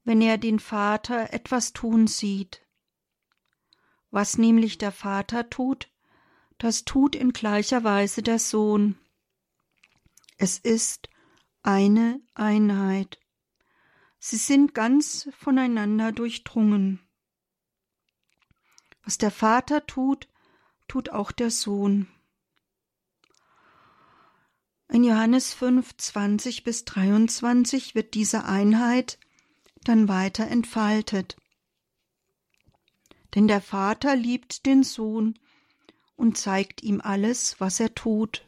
wenn 0.04 0.22
er 0.22 0.38
den 0.38 0.60
Vater 0.60 1.34
etwas 1.34 1.74
tun 1.74 2.08
sieht. 2.08 2.66
Was 4.10 4.38
nämlich 4.38 4.78
der 4.78 4.92
Vater 4.92 5.50
tut, 5.50 5.90
das 6.58 6.86
tut 6.86 7.16
in 7.16 7.34
gleicher 7.34 7.84
Weise 7.84 8.22
der 8.22 8.40
Sohn. 8.40 8.98
Es 10.38 10.58
ist 10.58 11.10
eine 11.64 12.20
Einheit. 12.34 13.20
Sie 14.20 14.38
sind 14.38 14.74
ganz 14.74 15.30
voneinander 15.38 16.12
durchdrungen. 16.12 17.00
Was 19.04 19.18
der 19.18 19.32
Vater 19.32 19.86
tut, 19.86 20.28
tut 20.88 21.10
auch 21.10 21.32
der 21.32 21.52
Sohn. 21.52 22.08
In 24.94 25.06
Johannes 25.06 25.54
5, 25.54 25.96
20 25.96 26.66
bis 26.66 26.84
23 26.84 27.96
wird 27.96 28.14
diese 28.14 28.44
Einheit 28.44 29.20
dann 29.86 30.10
weiter 30.10 30.46
entfaltet. 30.50 31.38
Denn 33.34 33.48
der 33.48 33.62
Vater 33.62 34.18
liebt 34.18 34.66
den 34.66 34.84
Sohn 34.84 35.40
und 36.18 36.38
zeigt 36.38 36.84
ihm 36.84 37.00
alles, 37.00 37.56
was 37.62 37.80
er 37.80 37.96
tut. 37.96 38.46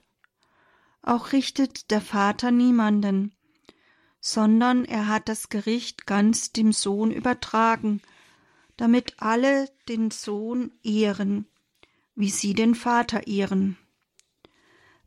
Auch 1.02 1.32
richtet 1.32 1.92
der 1.92 2.02
Vater 2.02 2.52
niemanden, 2.52 3.34
sondern 4.20 4.84
er 4.84 5.08
hat 5.08 5.30
das 5.30 5.48
Gericht 5.48 6.06
ganz 6.06 6.52
dem 6.52 6.74
Sohn 6.74 7.12
übertragen, 7.12 8.02
damit 8.76 9.16
alle 9.20 9.70
den 9.88 10.12
Sohn 10.12 10.74
ehren, 10.84 11.46
wie 12.16 12.30
sie 12.30 12.54
den 12.54 12.76
Vater 12.76 13.28
ehren. 13.28 13.78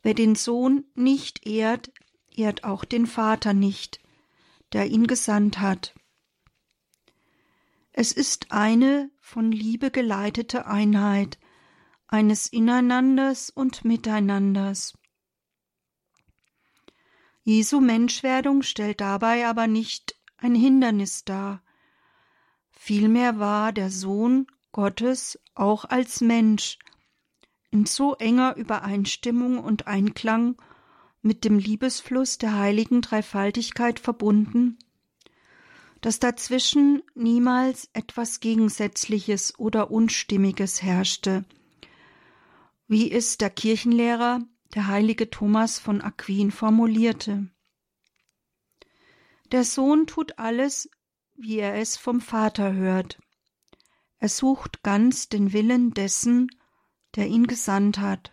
Wer 0.06 0.14
den 0.14 0.36
Sohn 0.36 0.84
nicht 0.94 1.48
ehrt, 1.48 1.90
ehrt 2.36 2.62
auch 2.62 2.84
den 2.84 3.08
Vater 3.08 3.54
nicht, 3.54 3.98
der 4.72 4.86
ihn 4.86 5.08
gesandt 5.08 5.58
hat. 5.58 5.96
Es 7.90 8.12
ist 8.12 8.52
eine 8.52 9.10
von 9.18 9.50
Liebe 9.50 9.90
geleitete 9.90 10.68
Einheit, 10.68 11.40
eines 12.06 12.46
Ineinanders 12.46 13.50
und 13.50 13.84
Miteinanders. 13.84 14.96
Jesu 17.42 17.80
Menschwerdung 17.80 18.62
stellt 18.62 19.00
dabei 19.00 19.48
aber 19.48 19.66
nicht 19.66 20.14
ein 20.36 20.54
Hindernis 20.54 21.24
dar. 21.24 21.64
Vielmehr 22.70 23.40
war 23.40 23.72
der 23.72 23.90
Sohn 23.90 24.46
Gottes 24.70 25.40
auch 25.56 25.84
als 25.84 26.20
Mensch 26.20 26.78
in 27.76 27.84
so 27.84 28.14
enger 28.14 28.56
Übereinstimmung 28.56 29.58
und 29.58 29.86
Einklang 29.86 30.56
mit 31.20 31.44
dem 31.44 31.58
Liebesfluss 31.58 32.38
der 32.38 32.56
heiligen 32.56 33.02
Dreifaltigkeit 33.02 34.00
verbunden, 34.00 34.78
dass 36.00 36.18
dazwischen 36.18 37.02
niemals 37.14 37.90
etwas 37.92 38.40
Gegensätzliches 38.40 39.58
oder 39.58 39.90
Unstimmiges 39.90 40.82
herrschte, 40.82 41.44
wie 42.88 43.12
es 43.12 43.36
der 43.36 43.50
Kirchenlehrer, 43.50 44.40
der 44.74 44.86
heilige 44.86 45.28
Thomas 45.28 45.78
von 45.78 46.00
Aquin, 46.00 46.50
formulierte. 46.50 47.50
Der 49.52 49.64
Sohn 49.64 50.06
tut 50.06 50.38
alles, 50.38 50.88
wie 51.34 51.58
er 51.58 51.74
es 51.74 51.98
vom 51.98 52.22
Vater 52.22 52.72
hört. 52.72 53.18
Er 54.18 54.30
sucht 54.30 54.82
ganz 54.82 55.28
den 55.28 55.52
Willen 55.52 55.90
dessen, 55.90 56.48
der 57.16 57.26
ihn 57.26 57.46
gesandt 57.46 57.98
hat. 57.98 58.32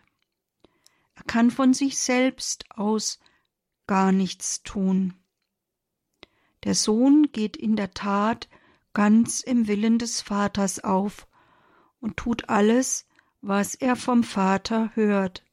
Er 1.15 1.23
kann 1.23 1.51
von 1.51 1.73
sich 1.73 1.99
selbst 1.99 2.65
aus 2.71 3.19
gar 3.87 4.11
nichts 4.11 4.63
tun. 4.63 5.13
Der 6.63 6.75
Sohn 6.75 7.31
geht 7.31 7.57
in 7.57 7.75
der 7.75 7.93
Tat 7.93 8.47
ganz 8.93 9.41
im 9.41 9.67
Willen 9.67 9.97
des 9.99 10.21
Vaters 10.21 10.83
auf 10.83 11.27
und 11.99 12.17
tut 12.17 12.49
alles, 12.49 13.05
was 13.41 13.75
er 13.75 13.95
vom 13.95 14.23
Vater 14.23 14.91
hört. 14.95 15.43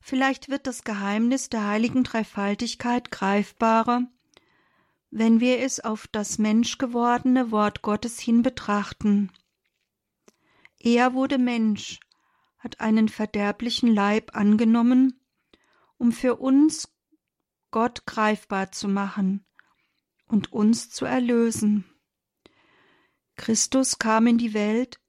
Vielleicht 0.00 0.48
wird 0.48 0.66
das 0.66 0.84
Geheimnis 0.84 1.48
der 1.48 1.66
heiligen 1.66 2.04
Dreifaltigkeit 2.04 3.10
greifbarer, 3.10 4.02
wenn 5.10 5.40
wir 5.40 5.60
es 5.60 5.80
auf 5.80 6.08
das 6.08 6.38
menschgewordene 6.38 7.50
Wort 7.50 7.82
Gottes 7.82 8.18
hin 8.18 8.42
betrachten. 8.42 9.30
Er 10.78 11.14
wurde 11.14 11.38
Mensch, 11.38 12.00
hat 12.62 12.80
einen 12.80 13.08
verderblichen 13.08 13.92
Leib 13.92 14.36
angenommen, 14.36 15.20
um 15.98 16.12
für 16.12 16.36
uns 16.36 16.88
Gott 17.72 18.06
greifbar 18.06 18.70
zu 18.70 18.86
machen 18.86 19.44
und 20.26 20.52
uns 20.52 20.90
zu 20.90 21.04
erlösen. 21.04 21.84
Christus 23.34 23.98
kam 23.98 24.28
in 24.28 24.38
die 24.38 24.54
Welt, 24.54 25.00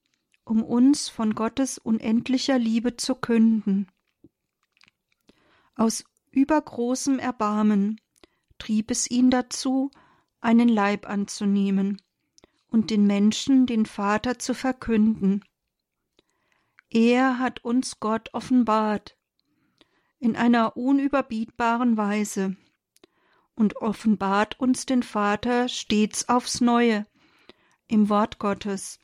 um 0.44 0.64
uns 0.64 1.10
von 1.10 1.36
Gottes 1.36 1.78
unendlicher 1.78 2.58
Liebe 2.58 2.98
zu 2.98 3.14
künden. 3.14 3.88
Aus 5.76 6.04
übergroßem 6.32 7.20
Erbarmen 7.20 8.02
trieb 8.58 8.90
es 8.90 9.10
ihn 9.10 9.30
dazu, 9.30 9.92
einen 10.42 10.70
Leib 10.70 11.08
anzunehmen 11.08 12.02
und 12.68 12.90
den 12.90 13.06
Menschen 13.06 13.68
den 13.68 13.86
Vater 13.86 14.40
zu 14.40 14.56
verkünden. 14.56 15.44
Er 16.94 17.40
hat 17.40 17.66
uns 17.66 18.00
Gott 18.00 18.30
offenbart 18.34 19.18
in 20.20 20.36
einer 20.36 20.78
unüberbietbaren 20.78 21.98
Weise 21.98 22.56
und 23.56 23.78
offenbart 23.78 24.60
uns 24.60 24.86
den 24.86 25.02
Vater 25.02 25.70
stets 25.70 26.30
aufs 26.30 26.62
neue 26.62 27.08
im 27.88 28.10
Wort 28.10 28.38
Gottes. 28.38 29.00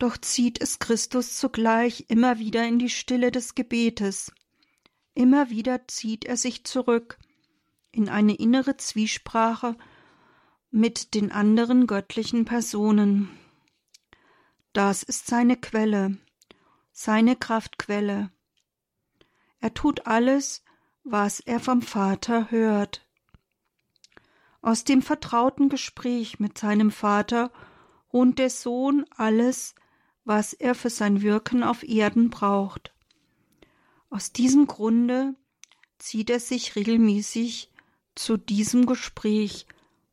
Doch 0.00 0.16
zieht 0.16 0.60
es 0.60 0.80
Christus 0.80 1.36
zugleich 1.36 2.06
immer 2.08 2.40
wieder 2.40 2.66
in 2.66 2.80
die 2.80 2.90
Stille 2.90 3.30
des 3.30 3.54
Gebetes. 3.54 4.32
Immer 5.14 5.50
wieder 5.50 5.86
zieht 5.86 6.24
er 6.24 6.36
sich 6.36 6.64
zurück 6.64 7.16
in 7.92 8.08
eine 8.08 8.34
innere 8.34 8.76
Zwiesprache 8.76 9.76
mit 10.72 11.14
den 11.14 11.30
anderen 11.30 11.86
göttlichen 11.86 12.44
Personen. 12.44 13.30
Das 14.72 15.02
ist 15.02 15.26
seine 15.26 15.56
Quelle, 15.56 16.16
seine 16.92 17.34
Kraftquelle. 17.34 18.30
Er 19.58 19.74
tut 19.74 20.06
alles, 20.06 20.62
was 21.02 21.40
er 21.40 21.58
vom 21.58 21.82
Vater 21.82 22.52
hört. 22.52 23.04
Aus 24.62 24.84
dem 24.84 25.02
vertrauten 25.02 25.70
Gespräch 25.70 26.38
mit 26.38 26.56
seinem 26.56 26.92
Vater 26.92 27.50
holt 28.12 28.38
der 28.38 28.50
Sohn 28.50 29.04
alles, 29.16 29.74
was 30.24 30.52
er 30.52 30.76
für 30.76 30.90
sein 30.90 31.20
Wirken 31.20 31.64
auf 31.64 31.82
Erden 31.82 32.30
braucht. 32.30 32.94
Aus 34.08 34.32
diesem 34.32 34.68
Grunde 34.68 35.34
zieht 35.98 36.30
er 36.30 36.40
sich 36.40 36.76
regelmäßig 36.76 37.72
zu 38.14 38.36
diesem 38.36 38.86
Gespräch, 38.86 39.66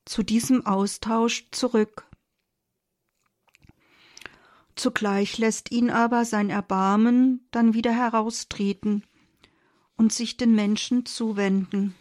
zu 0.06 0.24
diesem 0.24 0.66
Austausch 0.66 1.52
zurück. 1.52 2.07
Zugleich 4.78 5.40
lässt 5.40 5.72
ihn 5.72 5.90
aber 5.90 6.24
sein 6.24 6.52
Erbarmen 6.52 7.48
dann 7.50 7.74
wieder 7.74 7.92
heraustreten 7.92 9.04
und 9.98 10.14
sich 10.14 10.38
den 10.38 10.54
Menschen 10.54 11.08
zuwenden. 11.08 11.96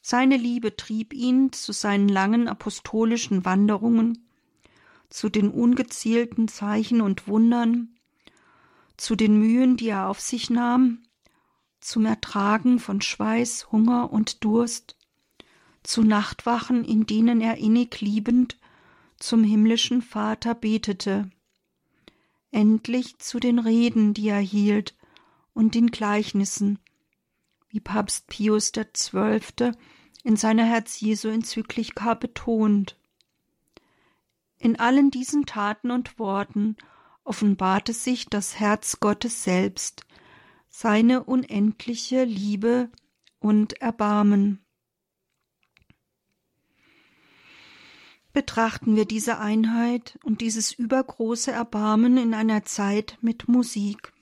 Seine 0.00 0.36
Liebe 0.36 0.76
trieb 0.76 1.14
ihn 1.14 1.52
zu 1.52 1.70
seinen 1.72 2.08
langen 2.08 2.48
apostolischen 2.48 3.44
Wanderungen, 3.44 4.28
zu 5.08 5.28
den 5.28 5.50
ungezielten 5.50 6.48
Zeichen 6.48 7.00
und 7.00 7.28
Wundern, 7.28 7.96
zu 8.96 9.14
den 9.14 9.38
Mühen, 9.38 9.76
die 9.76 9.90
er 9.90 10.08
auf 10.08 10.20
sich 10.20 10.50
nahm, 10.50 11.04
zum 11.78 12.06
Ertragen 12.06 12.80
von 12.80 13.00
Schweiß, 13.00 13.70
Hunger 13.70 14.12
und 14.12 14.42
Durst, 14.42 14.96
zu 15.84 16.02
Nachtwachen, 16.02 16.84
in 16.84 17.06
denen 17.06 17.40
er 17.40 17.58
innig 17.58 18.00
liebend 18.00 18.56
zum 19.22 19.44
himmlischen 19.44 20.02
Vater 20.02 20.54
betete, 20.54 21.30
endlich 22.50 23.18
zu 23.18 23.38
den 23.40 23.58
Reden, 23.58 24.14
die 24.14 24.28
er 24.28 24.40
hielt, 24.40 24.96
und 25.54 25.74
den 25.74 25.90
Gleichnissen, 25.90 26.78
wie 27.68 27.80
Papst 27.80 28.26
Pius 28.26 28.72
XII. 28.72 29.72
in 30.24 30.36
seiner 30.36 30.64
Herz-Jesu-Enzyklika 30.64 32.14
betont. 32.14 32.96
In 34.58 34.78
allen 34.78 35.10
diesen 35.10 35.46
Taten 35.46 35.90
und 35.90 36.18
Worten 36.18 36.76
offenbarte 37.24 37.92
sich 37.92 38.26
das 38.26 38.58
Herz 38.58 39.00
Gottes 39.00 39.42
selbst, 39.42 40.04
seine 40.68 41.24
unendliche 41.24 42.24
Liebe 42.24 42.90
und 43.40 43.80
Erbarmen. 43.80 44.64
Betrachten 48.32 48.96
wir 48.96 49.04
diese 49.04 49.38
Einheit 49.38 50.18
und 50.22 50.40
dieses 50.40 50.72
übergroße 50.72 51.52
Erbarmen 51.52 52.16
in 52.16 52.34
einer 52.34 52.64
Zeit 52.64 53.18
mit 53.20 53.48
Musik. 53.48 54.12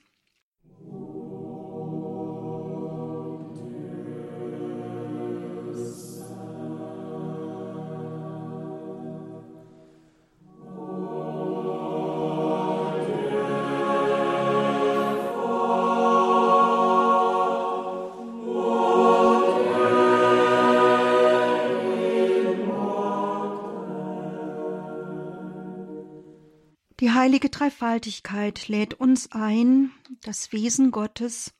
Heilige 27.31 27.49
Dreifaltigkeit 27.49 28.67
lädt 28.67 28.95
uns 28.95 29.31
ein, 29.31 29.93
das 30.21 30.51
Wesen 30.51 30.91
Gottes, 30.91 31.53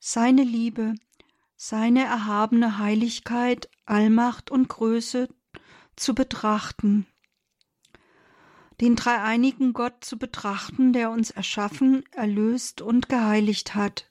seine 0.00 0.42
Liebe, 0.42 0.96
seine 1.54 2.02
erhabene 2.02 2.76
Heiligkeit, 2.78 3.70
Allmacht 3.86 4.50
und 4.50 4.68
Größe 4.68 5.28
zu 5.94 6.12
betrachten, 6.16 7.06
den 8.80 8.96
dreieinigen 8.96 9.74
Gott 9.74 10.04
zu 10.04 10.18
betrachten, 10.18 10.92
der 10.92 11.12
uns 11.12 11.30
erschaffen, 11.30 12.02
erlöst 12.10 12.80
und 12.82 13.08
geheiligt 13.08 13.76
hat. 13.76 14.10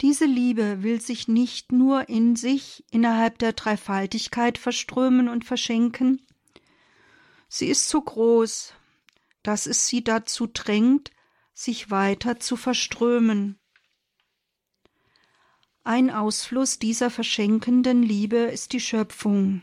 Diese 0.00 0.24
Liebe 0.24 0.82
will 0.82 1.00
sich 1.00 1.28
nicht 1.28 1.70
nur 1.70 2.08
in 2.08 2.34
sich 2.34 2.84
innerhalb 2.90 3.38
der 3.38 3.52
Dreifaltigkeit 3.52 4.58
verströmen 4.58 5.28
und 5.28 5.44
verschenken, 5.44 6.20
Sie 7.50 7.68
ist 7.68 7.88
so 7.88 8.02
groß, 8.02 8.74
dass 9.48 9.64
es 9.64 9.86
sie 9.86 10.04
dazu 10.04 10.46
drängt, 10.46 11.10
sich 11.54 11.90
weiter 11.90 12.38
zu 12.38 12.54
verströmen. 12.54 13.58
Ein 15.84 16.10
Ausfluss 16.10 16.78
dieser 16.78 17.08
verschenkenden 17.08 18.02
Liebe 18.02 18.36
ist 18.36 18.74
die 18.74 18.80
Schöpfung. 18.80 19.62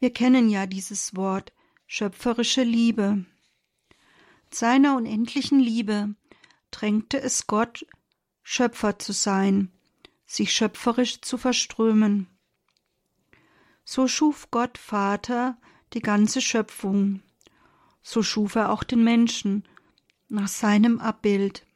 Wir 0.00 0.12
kennen 0.12 0.50
ja 0.50 0.66
dieses 0.66 1.16
Wort 1.16 1.54
schöpferische 1.86 2.62
Liebe. 2.62 3.24
Seiner 4.50 4.94
unendlichen 4.94 5.58
Liebe 5.58 6.14
drängte 6.72 7.22
es 7.22 7.46
Gott, 7.46 7.86
Schöpfer 8.42 8.98
zu 8.98 9.14
sein, 9.14 9.72
sich 10.26 10.52
schöpferisch 10.52 11.22
zu 11.22 11.38
verströmen. 11.38 12.26
So 13.82 14.08
schuf 14.08 14.50
Gott 14.50 14.76
Vater 14.76 15.56
die 15.94 16.02
ganze 16.02 16.42
Schöpfung, 16.42 17.22
so 18.02 18.22
schuf 18.22 18.54
er 18.54 18.70
auch 18.70 18.82
den 18.82 19.04
Menschen 19.04 19.64
nach 20.28 20.48
seinem 20.48 20.98
Abbild. 20.98 21.66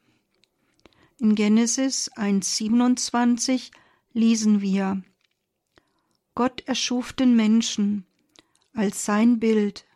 In 1.19 1.35
Genesis 1.35 2.11
1.27 2.13 3.71
lesen 4.13 4.61
wir 4.61 5.03
Gott 6.35 6.63
erschuf 6.67 7.13
den 7.13 7.35
Menschen 7.35 8.07
als 8.75 9.05
sein 9.05 9.41
Bild, 9.41 9.87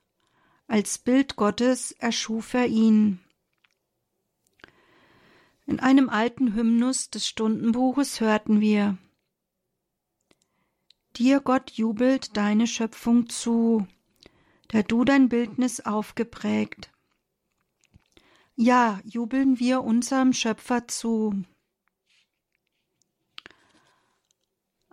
als 0.66 0.98
Bild 0.98 1.36
Gottes 1.36 1.92
erschuf 1.92 2.54
er 2.54 2.66
ihn. 2.66 3.20
In 5.66 5.80
einem 5.80 6.08
alten 6.08 6.54
Hymnus 6.54 7.10
des 7.10 7.28
Stundenbuches 7.28 8.20
hörten 8.20 8.60
wir 8.60 8.96
Dir, 11.16 11.40
Gott, 11.40 11.72
jubelt 11.72 12.36
deine 12.36 12.66
Schöpfung 12.66 13.28
zu, 13.28 13.86
der 14.72 14.82
du 14.82 15.04
dein 15.04 15.28
Bildnis 15.28 15.80
aufgeprägt. 15.80 16.90
Ja, 18.54 19.00
jubeln 19.04 19.58
wir 19.58 19.82
unserem 19.82 20.32
Schöpfer 20.32 20.86
zu. 20.86 21.44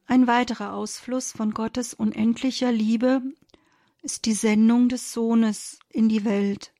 Ein 0.06 0.26
weiterer 0.26 0.74
Ausfluss 0.74 1.34
von 1.34 1.54
Gottes 1.54 1.94
unendlicher 1.94 2.72
Liebe 2.72 3.22
ist 4.02 4.26
die 4.26 4.34
Sendung 4.34 4.88
des 4.88 5.12
Sohnes 5.12 5.80
in 5.90 6.08
die 6.08 6.24
Welt, 6.24 6.74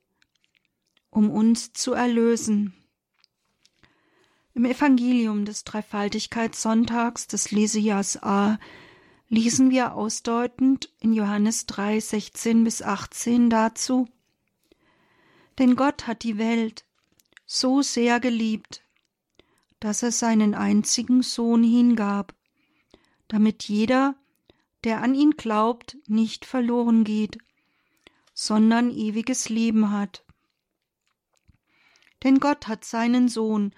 um 1.10 1.30
uns 1.30 1.74
zu 1.74 1.92
erlösen. 1.92 2.72
Im 4.54 4.64
Evangelium 4.64 5.44
des 5.44 5.64
Dreifaltigkeitssonntags 5.64 7.26
des 7.26 7.50
Lesejahrs 7.50 8.22
A 8.22 8.58
lesen 9.28 9.70
wir 9.70 9.94
ausdeutend 9.94 10.90
in 11.00 11.12
Johannes 11.12 11.66
3, 11.66 12.00
16 12.00 12.64
bis 12.64 12.82
18 12.82 13.50
dazu, 13.50 14.08
denn 15.58 15.76
Gott 15.76 16.06
hat 16.06 16.22
die 16.22 16.38
Welt 16.38 16.84
so 17.44 17.82
sehr 17.82 18.20
geliebt, 18.20 18.82
dass 19.80 20.02
er 20.02 20.12
seinen 20.12 20.54
einzigen 20.54 21.22
Sohn 21.22 21.62
hingab, 21.62 22.34
damit 23.28 23.64
jeder, 23.64 24.16
der 24.84 25.02
an 25.02 25.14
ihn 25.14 25.32
glaubt, 25.32 25.96
nicht 26.06 26.44
verloren 26.44 27.04
geht, 27.04 27.38
sondern 28.34 28.90
ewiges 28.90 29.48
Leben 29.48 29.90
hat. 29.90 30.24
Denn 32.22 32.40
Gott 32.40 32.66
hat 32.68 32.84
seinen 32.84 33.28
Sohn 33.28 33.74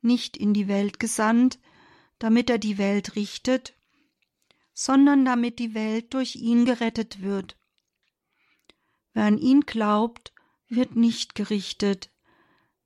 nicht 0.00 0.36
in 0.36 0.54
die 0.54 0.68
Welt 0.68 1.00
gesandt, 1.00 1.58
damit 2.18 2.50
er 2.50 2.58
die 2.58 2.78
Welt 2.78 3.16
richtet, 3.16 3.74
sondern 4.72 5.24
damit 5.24 5.58
die 5.58 5.74
Welt 5.74 6.14
durch 6.14 6.36
ihn 6.36 6.64
gerettet 6.64 7.22
wird. 7.22 7.58
Wer 9.12 9.24
an 9.24 9.38
ihn 9.38 9.62
glaubt, 9.62 10.32
wird 10.68 10.96
nicht 10.96 11.34
gerichtet, 11.34 12.10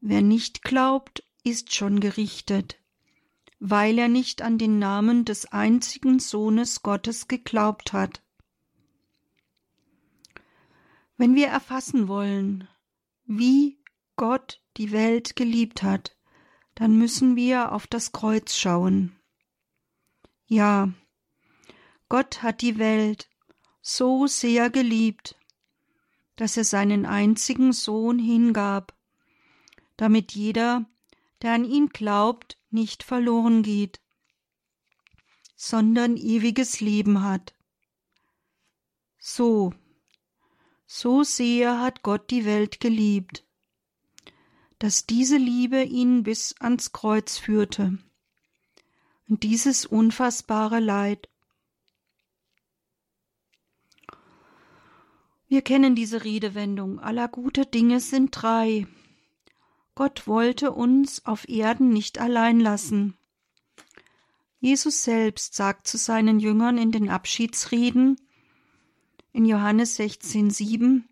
wer 0.00 0.22
nicht 0.22 0.62
glaubt, 0.62 1.22
ist 1.44 1.74
schon 1.74 2.00
gerichtet, 2.00 2.80
weil 3.60 3.98
er 3.98 4.08
nicht 4.08 4.42
an 4.42 4.58
den 4.58 4.78
Namen 4.78 5.24
des 5.24 5.46
einzigen 5.46 6.18
Sohnes 6.18 6.82
Gottes 6.82 7.28
geglaubt 7.28 7.92
hat. 7.92 8.22
Wenn 11.16 11.34
wir 11.34 11.46
erfassen 11.46 12.08
wollen, 12.08 12.68
wie 13.24 13.78
Gott 14.16 14.62
die 14.76 14.92
Welt 14.92 15.36
geliebt 15.36 15.82
hat, 15.82 16.16
dann 16.74 16.98
müssen 16.98 17.36
wir 17.36 17.72
auf 17.72 17.86
das 17.86 18.12
Kreuz 18.12 18.54
schauen. 18.54 19.16
Ja, 20.46 20.92
Gott 22.08 22.42
hat 22.42 22.62
die 22.62 22.78
Welt 22.78 23.28
so 23.80 24.26
sehr 24.26 24.70
geliebt, 24.70 25.36
dass 26.36 26.56
er 26.56 26.64
seinen 26.64 27.06
einzigen 27.06 27.72
Sohn 27.72 28.18
hingab, 28.18 28.94
damit 29.96 30.32
jeder, 30.32 30.84
der 31.42 31.52
an 31.52 31.64
ihn 31.64 31.88
glaubt, 31.88 32.58
nicht 32.70 33.02
verloren 33.02 33.62
geht, 33.62 34.00
sondern 35.56 36.16
ewiges 36.16 36.80
Leben 36.80 37.22
hat. 37.22 37.54
So, 39.18 39.72
so 40.86 41.24
sehr 41.24 41.80
hat 41.80 42.02
Gott 42.02 42.30
die 42.30 42.44
Welt 42.44 42.78
geliebt, 42.78 43.44
dass 44.78 45.06
diese 45.06 45.38
Liebe 45.38 45.82
ihn 45.82 46.22
bis 46.22 46.54
ans 46.60 46.92
Kreuz 46.92 47.38
führte. 47.38 47.98
Und 49.28 49.42
dieses 49.42 49.86
unfassbare 49.86 50.78
Leid 50.78 51.28
Wir 55.48 55.62
kennen 55.62 55.94
diese 55.94 56.24
Redewendung, 56.24 56.98
aller 56.98 57.28
gute 57.28 57.66
Dinge 57.66 58.00
sind 58.00 58.30
drei. 58.32 58.86
Gott 59.94 60.26
wollte 60.26 60.72
uns 60.72 61.24
auf 61.24 61.48
Erden 61.48 61.90
nicht 61.90 62.18
allein 62.18 62.58
lassen. 62.58 63.16
Jesus 64.58 65.04
selbst 65.04 65.54
sagt 65.54 65.86
zu 65.86 65.98
seinen 65.98 66.40
Jüngern 66.40 66.78
in 66.78 66.90
den 66.90 67.08
Abschiedsreden 67.08 68.16
in 69.32 69.44
Johannes 69.44 69.98
16,7 69.98 71.04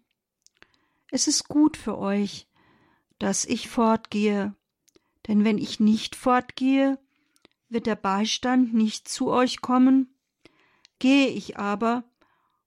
Es 1.11 1.29
ist 1.29 1.47
gut 1.47 1.77
für 1.77 1.97
euch, 1.97 2.49
dass 3.19 3.45
ich 3.45 3.69
fortgehe, 3.69 4.55
denn 5.29 5.45
wenn 5.45 5.59
ich 5.59 5.79
nicht 5.79 6.17
fortgehe, 6.17 6.99
wird 7.69 7.87
der 7.87 7.97
Beistand 7.97 8.75
nicht 8.75 9.09
zu 9.09 9.29
euch 9.29 9.61
kommen. 9.61 10.15
Gehe 10.99 11.29
ich 11.29 11.57
aber, 11.59 12.05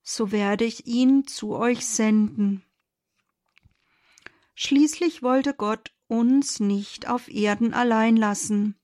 so 0.09 0.31
werde 0.31 0.63
ich 0.63 0.87
ihn 0.87 1.27
zu 1.27 1.53
euch 1.53 1.85
senden. 1.85 2.63
Schließlich 4.55 5.21
wollte 5.21 5.53
Gott 5.53 5.91
uns 6.07 6.61
nicht 6.61 7.09
auf 7.09 7.27
Erden 7.27 7.73
allein 7.73 8.15
lassen 8.15 8.79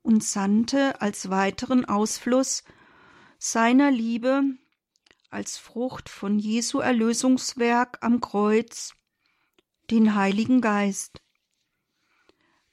und 0.00 0.24
sandte 0.24 1.02
als 1.02 1.28
weiteren 1.28 1.84
Ausfluss 1.84 2.64
seiner 3.38 3.90
Liebe 3.90 4.42
als 5.28 5.58
Frucht 5.58 6.08
von 6.08 6.38
Jesu 6.38 6.78
Erlösungswerk 6.78 7.98
am 8.00 8.22
Kreuz 8.22 8.94
den 9.90 10.14
Heiligen 10.14 10.62
Geist. 10.62 11.20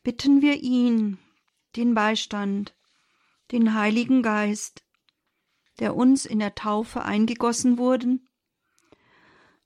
Bitten 0.03 0.41
wir 0.41 0.63
ihn, 0.63 1.20
den 1.76 1.95
Beistand, 1.95 2.78
den 3.51 3.74
Heiligen 3.74 4.24
Geist, 4.24 4.86
der 5.80 5.95
uns 5.95 6.25
in 6.25 6.39
der 6.39 6.55
Taufe 6.55 7.03
eingegossen 7.03 7.78
wurden, 7.78 8.28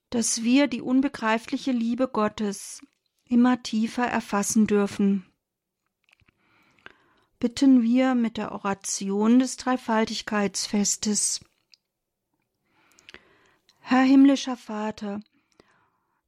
dass 0.09 0.43
wir 0.43 0.68
die 0.68 0.82
unbegreifliche 0.82 1.72
Liebe 1.72 2.07
Gottes 2.07 2.82
immer 3.26 3.64
tiefer 3.64 4.05
erfassen 4.05 4.68
dürfen. 4.68 5.26
Bitten 7.39 7.82
wir 7.82 8.14
mit 8.14 8.38
der 8.38 8.51
Oration 8.51 9.39
des 9.39 9.55
Dreifaltigkeitsfestes. 9.55 11.39
Herr 13.80 14.03
himmlischer 14.03 14.57
Vater, 14.57 15.22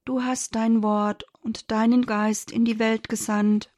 du 0.06 0.24
hast 0.24 0.56
dein 0.56 0.82
Wort 0.82 1.26
und 1.42 1.70
deinen 1.72 2.06
Geist 2.06 2.52
in 2.52 2.66
die 2.66 2.80
Welt 2.80 3.10
gesandt, 3.10 3.70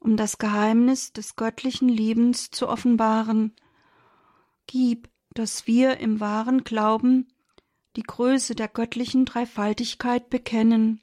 um 0.00 0.16
das 0.16 0.38
Geheimnis 0.38 1.12
des 1.12 1.36
göttlichen 1.36 1.88
Lebens 1.88 2.50
zu 2.50 2.68
offenbaren, 2.68 3.54
Gib, 4.72 5.10
dass 5.34 5.66
wir 5.66 5.98
im 5.98 6.20
wahren 6.20 6.62
Glauben 6.62 7.26
die 7.96 8.04
Größe 8.04 8.54
der 8.54 8.68
göttlichen 8.68 9.24
Dreifaltigkeit 9.24 10.30
bekennen 10.30 11.00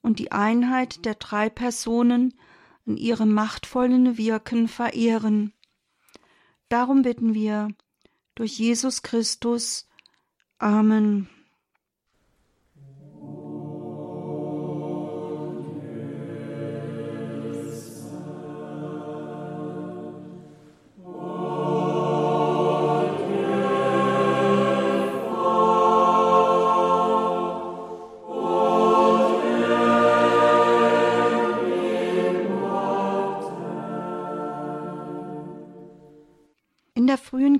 und 0.00 0.18
die 0.18 0.32
Einheit 0.32 1.04
der 1.04 1.16
drei 1.16 1.50
Personen 1.50 2.32
in 2.86 2.96
ihrem 2.96 3.34
machtvollen 3.34 4.16
Wirken 4.16 4.68
verehren. 4.68 5.52
Darum 6.70 7.02
bitten 7.02 7.34
wir 7.34 7.68
durch 8.34 8.58
Jesus 8.58 9.02
Christus. 9.02 9.86
Amen. 10.56 11.28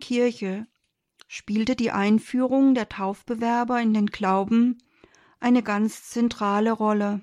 Kirche 0.09 0.67
spielte 1.27 1.77
die 1.77 1.91
Einführung 1.91 2.75
der 2.75 2.89
Taufbewerber 2.89 3.79
in 3.83 3.93
den 3.93 4.07
Glauben 4.07 4.79
eine 5.39 5.63
ganz 5.63 6.09
zentrale 6.09 6.73
Rolle. 6.73 7.21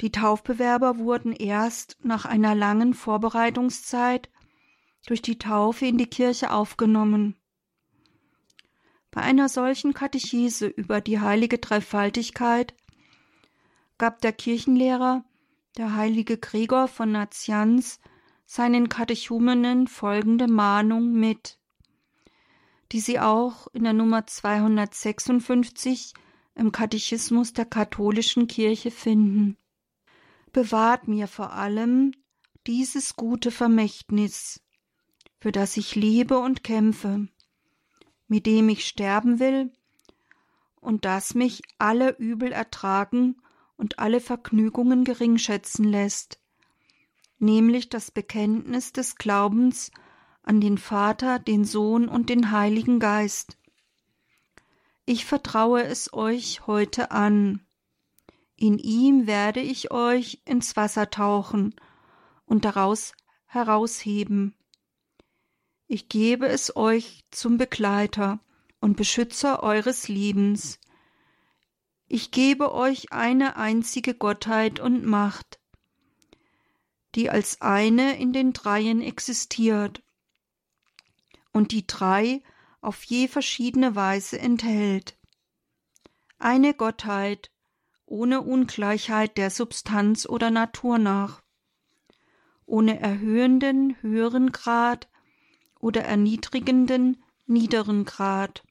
Die 0.00 0.10
Taufbewerber 0.10 0.96
wurden 0.96 1.34
erst 1.34 1.98
nach 2.02 2.24
einer 2.24 2.54
langen 2.54 2.94
Vorbereitungszeit 2.94 4.30
durch 5.04 5.20
die 5.20 5.38
Taufe 5.38 5.84
in 5.84 5.98
die 5.98 6.06
Kirche 6.06 6.50
aufgenommen. 6.50 7.36
Bei 9.10 9.20
einer 9.20 9.50
solchen 9.50 9.92
Katechese 9.92 10.66
über 10.66 11.02
die 11.02 11.20
heilige 11.20 11.58
Dreifaltigkeit 11.58 12.72
gab 13.98 14.22
der 14.22 14.32
Kirchenlehrer, 14.32 15.26
der 15.76 15.94
heilige 15.94 16.38
Gregor 16.38 16.88
von 16.88 17.12
Nazianz, 17.12 18.00
seinen 18.52 18.88
Katechumenen 18.88 19.86
folgende 19.86 20.48
Mahnung 20.48 21.12
mit, 21.12 21.56
die 22.90 22.98
sie 22.98 23.20
auch 23.20 23.68
in 23.72 23.84
der 23.84 23.92
Nummer 23.92 24.26
256 24.26 26.14
im 26.56 26.72
Katechismus 26.72 27.52
der 27.52 27.64
katholischen 27.64 28.48
Kirche 28.48 28.90
finden. 28.90 29.56
Bewahrt 30.52 31.06
mir 31.06 31.28
vor 31.28 31.52
allem 31.52 32.10
dieses 32.66 33.14
gute 33.14 33.52
Vermächtnis, 33.52 34.60
für 35.38 35.52
das 35.52 35.76
ich 35.76 35.94
lebe 35.94 36.40
und 36.40 36.64
kämpfe, 36.64 37.28
mit 38.26 38.46
dem 38.46 38.68
ich 38.68 38.84
sterben 38.84 39.38
will, 39.38 39.70
und 40.80 41.04
das 41.04 41.36
mich 41.36 41.62
alle 41.78 42.16
Übel 42.18 42.50
ertragen 42.50 43.40
und 43.76 44.00
alle 44.00 44.20
Vergnügungen 44.20 45.04
geringschätzen 45.04 45.84
lässt, 45.84 46.40
nämlich 47.40 47.88
das 47.88 48.10
Bekenntnis 48.10 48.92
des 48.92 49.16
Glaubens 49.16 49.90
an 50.42 50.60
den 50.60 50.78
Vater, 50.78 51.38
den 51.38 51.64
Sohn 51.64 52.08
und 52.08 52.28
den 52.28 52.50
Heiligen 52.50 52.98
Geist. 52.98 53.56
Ich 55.06 55.24
vertraue 55.24 55.82
es 55.84 56.12
euch 56.12 56.66
heute 56.66 57.10
an. 57.10 57.66
In 58.56 58.78
ihm 58.78 59.26
werde 59.26 59.60
ich 59.60 59.90
euch 59.90 60.42
ins 60.44 60.76
Wasser 60.76 61.10
tauchen 61.10 61.74
und 62.44 62.64
daraus 62.64 63.12
herausheben. 63.46 64.54
Ich 65.86 66.08
gebe 66.08 66.46
es 66.46 66.76
euch 66.76 67.24
zum 67.30 67.56
Begleiter 67.56 68.40
und 68.80 68.96
Beschützer 68.96 69.62
eures 69.62 70.08
Lebens. 70.08 70.78
Ich 72.06 72.30
gebe 72.30 72.74
euch 72.74 73.12
eine 73.12 73.56
einzige 73.56 74.14
Gottheit 74.14 74.80
und 74.80 75.04
Macht, 75.04 75.59
die 77.14 77.30
als 77.30 77.60
eine 77.60 78.18
in 78.18 78.32
den 78.32 78.52
Dreien 78.52 79.00
existiert 79.00 80.02
und 81.52 81.72
die 81.72 81.86
drei 81.86 82.42
auf 82.80 83.02
je 83.04 83.28
verschiedene 83.28 83.94
Weise 83.94 84.38
enthält. 84.38 85.18
Eine 86.38 86.74
Gottheit 86.74 87.50
ohne 88.06 88.40
Ungleichheit 88.42 89.36
der 89.36 89.50
Substanz 89.50 90.26
oder 90.26 90.50
Natur 90.50 90.98
nach, 90.98 91.42
ohne 92.66 92.98
erhöhenden 93.00 93.96
höheren 94.02 94.50
Grad 94.52 95.08
oder 95.78 96.02
erniedrigenden 96.02 97.22
niederen 97.46 98.04
Grad. 98.04 98.64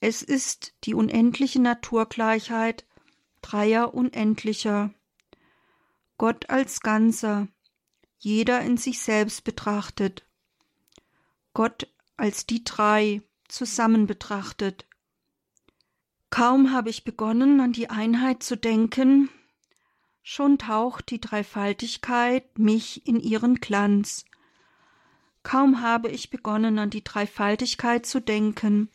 Es 0.00 0.22
ist 0.22 0.74
die 0.84 0.94
unendliche 0.94 1.60
Naturgleichheit 1.60 2.86
dreier 3.42 3.92
Unendlicher. 3.92 4.94
Gott 6.20 6.50
als 6.50 6.80
Ganzer, 6.80 7.48
jeder 8.18 8.60
in 8.60 8.76
sich 8.76 9.00
selbst 9.00 9.42
betrachtet. 9.42 10.26
Gott 11.54 11.88
als 12.18 12.44
die 12.44 12.62
drei 12.62 13.22
zusammen 13.48 14.06
betrachtet. 14.06 14.86
Kaum 16.28 16.72
habe 16.72 16.90
ich 16.90 17.04
begonnen, 17.04 17.58
an 17.62 17.72
die 17.72 17.88
Einheit 17.88 18.42
zu 18.42 18.58
denken, 18.58 19.30
schon 20.22 20.58
taucht 20.58 21.10
die 21.10 21.22
Dreifaltigkeit 21.22 22.58
mich 22.58 23.06
in 23.06 23.18
ihren 23.18 23.54
Glanz. 23.54 24.26
Kaum 25.42 25.80
habe 25.80 26.10
ich 26.10 26.28
begonnen, 26.28 26.78
an 26.78 26.90
die 26.90 27.02
Dreifaltigkeit 27.02 28.04
zu 28.04 28.20
denken, 28.20 28.90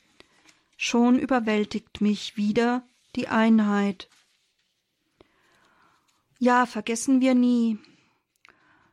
schon 0.78 1.18
überwältigt 1.18 2.02
mich 2.02 2.38
wieder 2.38 2.88
die 3.16 3.30
Einheit. 3.30 4.10
Ja, 6.40 6.66
vergessen 6.66 7.22
wir 7.22 7.34
nie, 7.34 7.78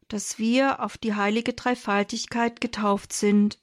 dass 0.09 0.39
wir 0.39 0.81
auf 0.81 0.99
die 0.99 1.15
heilige 1.15 1.55
Dreifaltigkeit 1.55 2.61
getauft 2.61 3.13
sind, 3.13 3.59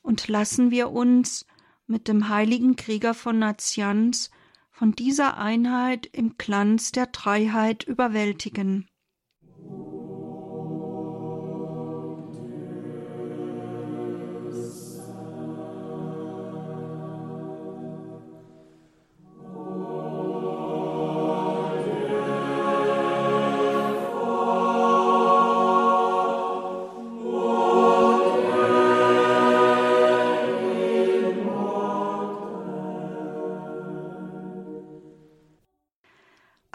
und 0.00 0.26
lassen 0.28 0.70
wir 0.70 0.90
uns 0.90 1.46
mit 1.86 2.08
dem 2.08 2.28
heiligen 2.28 2.74
Krieger 2.74 3.14
von 3.14 3.38
Nazianz 3.38 4.30
von 4.70 4.92
dieser 4.92 5.36
Einheit 5.36 6.06
im 6.06 6.36
Glanz 6.38 6.90
der 6.90 7.06
Dreiheit 7.06 7.84
überwältigen. 7.84 8.88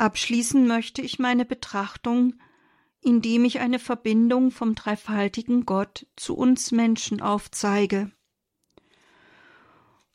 Abschließen 0.08 0.66
möchte 0.66 1.02
ich 1.02 1.20
meine 1.20 1.44
Betrachtung, 1.44 2.36
indem 3.02 3.44
ich 3.44 3.60
eine 3.60 3.78
Verbindung 3.78 4.52
vom 4.52 4.74
dreifaltigen 4.74 5.66
Gott 5.66 6.08
zu 6.16 6.38
uns 6.38 6.72
Menschen 6.72 7.22
aufzeige. 7.22 8.10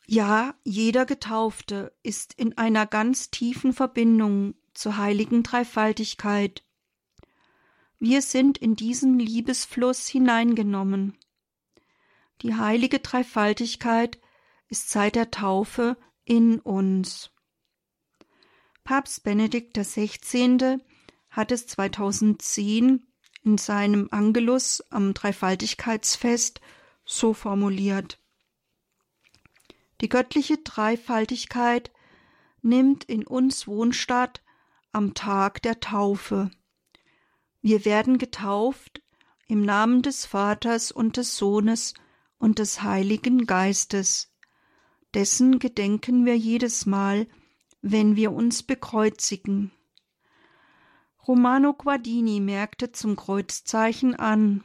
Ja, 0.07 0.55
jeder 0.63 1.05
Getaufte 1.05 1.95
ist 2.01 2.33
in 2.33 2.57
einer 2.57 2.87
ganz 2.87 3.29
tiefen 3.29 3.71
Verbindung 3.71 4.55
zur 4.73 4.97
heiligen 4.97 5.43
Dreifaltigkeit. 5.43 6.63
Wir 7.99 8.23
sind 8.23 8.57
in 8.57 8.75
diesen 8.75 9.19
Liebesfluss 9.19 10.07
hineingenommen. 10.07 11.19
Die 12.41 12.55
heilige 12.55 12.97
Dreifaltigkeit 12.97 14.19
ist 14.69 14.89
seit 14.89 15.13
der 15.13 15.29
Taufe 15.29 15.97
in 16.25 16.59
uns. 16.59 17.32
Papst 18.83 19.23
Benedikt 19.23 19.77
XVI. 19.77 20.79
hat 21.29 21.51
es 21.53 21.67
2010 21.67 23.07
in 23.43 23.57
seinem 23.57 24.09
Angelus 24.11 24.83
am 24.89 25.13
Dreifaltigkeitsfest 25.13 26.59
so 27.05 27.33
formuliert. 27.33 28.19
Die 30.01 30.09
göttliche 30.09 30.57
Dreifaltigkeit 30.57 31.91
nimmt 32.61 33.05
in 33.05 33.25
uns 33.25 33.67
Wohnstatt 33.67 34.41
am 34.91 35.13
Tag 35.13 35.61
der 35.61 35.79
Taufe. 35.79 36.51
Wir 37.61 37.85
werden 37.85 38.17
getauft 38.17 39.01
im 39.47 39.61
Namen 39.61 40.01
des 40.01 40.25
Vaters 40.25 40.91
und 40.91 41.15
des 41.15 41.37
Sohnes 41.37 41.93
und 42.37 42.59
des 42.59 42.83
Heiligen 42.83 43.45
Geistes. 43.45 44.33
Dessen 45.13 45.59
gedenken 45.59 46.25
wir 46.25 46.37
jedes 46.37 46.85
Mal, 46.85 47.27
wenn 47.83 48.15
wir 48.15 48.31
uns 48.31 48.63
bekreuzigen. 48.63 49.71
Romano 51.27 51.73
Guardini 51.73 52.39
merkte 52.39 52.93
zum 52.93 53.17
Kreuzzeichen 53.17 54.15
an. 54.15 54.63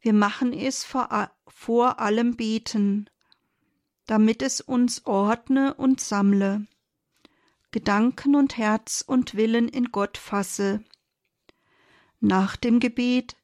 Wir 0.00 0.12
machen 0.12 0.52
es 0.52 0.84
vor, 0.84 1.32
vor 1.48 1.98
allem 1.98 2.36
beten, 2.36 3.10
damit 4.06 4.42
es 4.42 4.60
uns 4.60 5.06
ordne 5.06 5.74
und 5.74 6.00
sammle, 6.00 6.66
Gedanken 7.72 8.36
und 8.36 8.56
Herz 8.56 9.02
und 9.04 9.34
Willen 9.34 9.68
in 9.68 9.90
Gott 9.90 10.18
fasse. 10.18 10.84
Nach 12.20 12.54
dem 12.56 12.78
Gebet, 12.78 13.36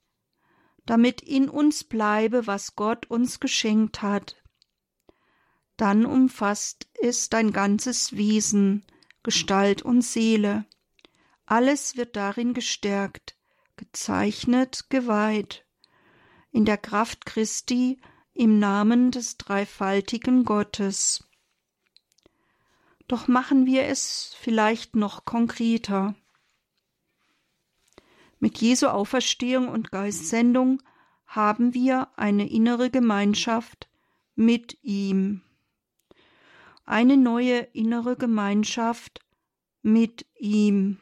damit 0.87 1.21
in 1.23 1.49
uns 1.49 1.83
bleibe, 1.83 2.47
was 2.47 2.77
Gott 2.77 3.11
uns 3.11 3.41
geschenkt 3.41 4.01
hat, 4.01 4.37
dann 5.77 6.07
umfasst 6.07 6.89
es 7.01 7.29
dein 7.29 7.53
ganzes 7.53 8.17
Wesen, 8.17 8.85
Gestalt 9.23 9.83
und 9.83 10.03
Seele. 10.03 10.67
Alles 11.47 11.97
wird 11.97 12.17
darin 12.17 12.55
gestärkt, 12.55 13.37
gezeichnet, 13.77 14.87
geweiht. 14.89 15.65
In 16.53 16.65
der 16.65 16.79
Kraft 16.79 17.27
Christi, 17.27 18.01
im 18.33 18.59
Namen 18.59 19.11
des 19.11 19.37
dreifaltigen 19.37 20.45
Gottes. 20.45 21.25
Doch 23.07 23.29
machen 23.29 23.67
wir 23.67 23.85
es 23.85 24.35
vielleicht 24.39 24.97
noch 24.97 25.25
konkreter. 25.25 26.15
Mit 28.39 28.59
Jesu 28.59 28.89
Auferstehung 28.89 29.69
und 29.69 29.91
Geistsendung 29.91 30.83
haben 31.27 31.75
wir 31.75 32.09
eine 32.17 32.49
innere 32.49 32.91
Gemeinschaft 32.91 33.89
mit 34.35 34.79
ihm 34.83 35.43
eine 36.85 37.17
neue 37.17 37.59
innere 37.73 38.17
Gemeinschaft 38.17 39.21
mit 39.83 40.27
ihm. 40.39 40.99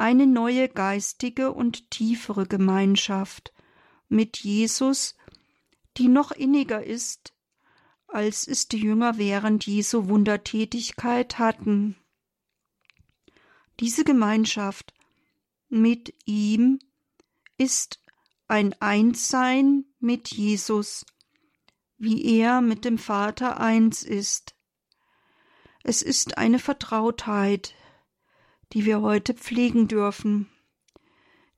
eine 0.00 0.26
neue 0.26 0.70
geistige 0.70 1.52
und 1.52 1.90
tiefere 1.90 2.46
Gemeinschaft 2.46 3.52
mit 4.08 4.38
Jesus, 4.38 5.14
die 5.98 6.08
noch 6.08 6.32
inniger 6.32 6.82
ist, 6.82 7.34
als 8.08 8.48
es 8.48 8.66
die 8.66 8.78
Jünger 8.78 9.18
während 9.18 9.66
Jesu 9.66 10.08
Wundertätigkeit 10.08 11.38
hatten. 11.38 11.96
Diese 13.78 14.02
Gemeinschaft 14.02 14.94
mit 15.68 16.14
ihm 16.24 16.78
ist 17.58 18.00
ein 18.48 18.74
Einssein 18.80 19.84
mit 19.98 20.28
Jesus, 20.28 21.04
wie 21.98 22.24
er 22.38 22.62
mit 22.62 22.86
dem 22.86 22.96
Vater 22.96 23.60
eins 23.60 24.02
ist. 24.02 24.54
Es 25.82 26.02
ist 26.02 26.38
eine 26.38 26.58
Vertrautheit, 26.58 27.74
die 28.72 28.84
wir 28.84 29.00
heute 29.00 29.34
pflegen 29.34 29.88
dürfen, 29.88 30.48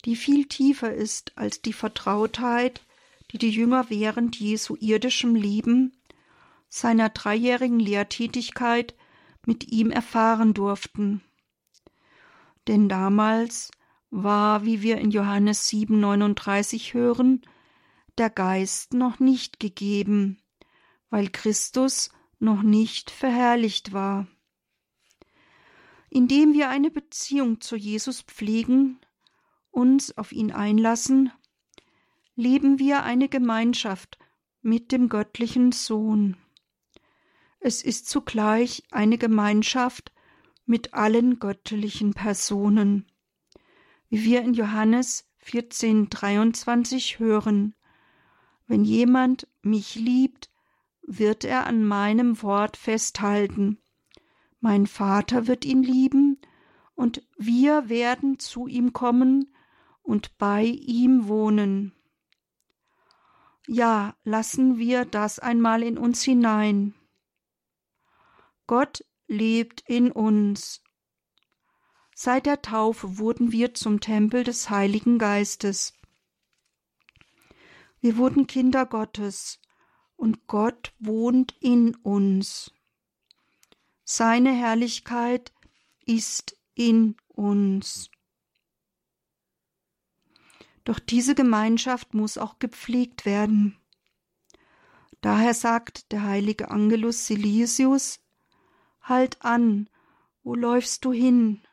die 0.04 0.16
viel 0.16 0.46
tiefer 0.46 0.94
ist 0.94 1.36
als 1.36 1.60
die 1.62 1.72
Vertrautheit, 1.72 2.82
die 3.30 3.38
die 3.38 3.50
Jünger 3.50 3.90
während 3.90 4.36
Jesu 4.38 4.76
irdischem 4.80 5.34
Leben, 5.34 5.96
seiner 6.68 7.08
dreijährigen 7.10 7.80
Lehrtätigkeit 7.80 8.94
mit 9.44 9.70
ihm 9.72 9.90
erfahren 9.90 10.54
durften. 10.54 11.22
Denn 12.68 12.88
damals 12.88 13.70
war, 14.10 14.64
wie 14.64 14.82
wir 14.82 14.98
in 14.98 15.10
Johannes 15.10 15.68
7,39 15.68 16.94
hören, 16.94 17.42
der 18.18 18.30
Geist 18.30 18.94
noch 18.94 19.18
nicht 19.18 19.58
gegeben, 19.58 20.40
weil 21.10 21.28
Christus 21.28 22.10
noch 22.42 22.62
nicht 22.62 23.10
verherrlicht 23.10 23.92
war. 23.92 24.26
Indem 26.10 26.52
wir 26.52 26.68
eine 26.68 26.90
Beziehung 26.90 27.60
zu 27.60 27.76
Jesus 27.76 28.22
pflegen, 28.22 28.98
uns 29.70 30.16
auf 30.18 30.32
ihn 30.32 30.52
einlassen, 30.52 31.32
leben 32.34 32.78
wir 32.78 33.02
eine 33.02 33.28
Gemeinschaft 33.28 34.18
mit 34.60 34.92
dem 34.92 35.08
göttlichen 35.08 35.72
Sohn. 35.72 36.36
Es 37.60 37.82
ist 37.82 38.08
zugleich 38.08 38.82
eine 38.90 39.16
Gemeinschaft 39.16 40.12
mit 40.66 40.92
allen 40.92 41.38
göttlichen 41.38 42.12
Personen 42.12 43.06
wie 44.12 44.24
wir 44.24 44.42
in 44.42 44.52
Johannes 44.52 45.26
14,23 45.42 47.18
hören. 47.18 47.74
Wenn 48.66 48.84
jemand 48.84 49.48
mich 49.62 49.94
liebt, 49.94 50.50
wird 51.02 51.44
er 51.44 51.66
an 51.66 51.84
meinem 51.84 52.42
Wort 52.42 52.76
festhalten. 52.76 53.78
Mein 54.60 54.86
Vater 54.86 55.46
wird 55.46 55.64
ihn 55.64 55.82
lieben, 55.82 56.40
und 56.94 57.22
wir 57.36 57.88
werden 57.88 58.38
zu 58.38 58.66
ihm 58.66 58.92
kommen 58.92 59.54
und 60.02 60.36
bei 60.38 60.64
ihm 60.64 61.26
wohnen. 61.26 61.92
Ja, 63.66 64.14
lassen 64.24 64.78
wir 64.78 65.04
das 65.04 65.38
einmal 65.38 65.82
in 65.82 65.96
uns 65.96 66.22
hinein. 66.22 66.94
Gott 68.66 69.04
lebt 69.26 69.82
in 69.86 70.10
uns. 70.12 70.82
Seit 72.14 72.46
der 72.46 72.62
Taufe 72.62 73.18
wurden 73.18 73.52
wir 73.52 73.74
zum 73.74 74.00
Tempel 74.00 74.44
des 74.44 74.70
Heiligen 74.70 75.18
Geistes. 75.18 75.94
Wir 78.00 78.16
wurden 78.16 78.46
Kinder 78.46 78.84
Gottes 78.84 79.61
und 80.22 80.46
Gott 80.46 80.94
wohnt 81.00 81.56
in 81.58 81.96
uns. 81.96 82.70
Seine 84.04 84.52
Herrlichkeit 84.52 85.52
ist 86.06 86.56
in 86.74 87.16
uns. 87.26 88.08
Doch 90.84 91.00
diese 91.00 91.34
Gemeinschaft 91.34 92.14
muss 92.14 92.38
auch 92.38 92.60
gepflegt 92.60 93.26
werden. 93.26 93.76
Daher 95.22 95.54
sagt 95.54 96.12
der 96.12 96.22
heilige 96.22 96.70
Angelus 96.70 97.26
Silesius 97.26 98.20
Halt 99.00 99.42
an, 99.42 99.90
wo 100.44 100.54
läufst 100.54 101.04
du 101.04 101.12
hin? 101.12 101.66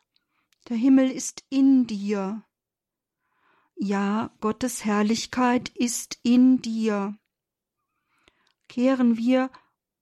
Der 0.69 0.77
Himmel 0.77 1.11
ist 1.11 1.45
in 1.49 1.85
dir. 1.85 2.43
Ja, 3.75 4.31
Gottes 4.41 4.85
Herrlichkeit 4.85 5.69
ist 5.69 6.17
in 6.23 6.63
dir. 6.63 7.15
Kehren 8.70 9.17
wir 9.17 9.51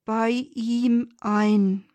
bei 0.05 0.30
ihm 0.30 1.09
ein. 1.22 1.89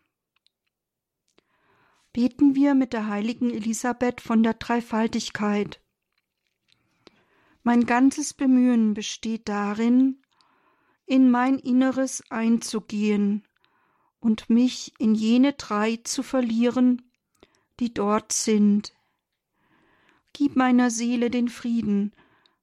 Beten 2.11 2.55
wir 2.55 2.73
mit 2.73 2.93
der 2.93 3.07
heiligen 3.07 3.49
Elisabeth 3.51 4.19
von 4.19 4.43
der 4.43 4.55
Dreifaltigkeit. 4.55 5.81
Mein 7.61 7.85
ganzes 7.85 8.33
Bemühen 8.33 8.93
besteht 8.93 9.47
darin, 9.47 10.21
in 11.05 11.29
mein 11.31 11.59
Inneres 11.59 12.23
einzugehen 12.29 13.47
und 14.19 14.49
mich 14.49 14.93
in 14.97 15.15
jene 15.15 15.53
drei 15.53 15.97
zu 16.03 16.23
verlieren, 16.23 17.03
die 17.79 17.93
dort 17.93 18.33
sind. 18.33 18.93
Gib 20.33 20.55
meiner 20.55 20.89
Seele 20.89 21.29
den 21.29 21.49
Frieden, 21.49 22.15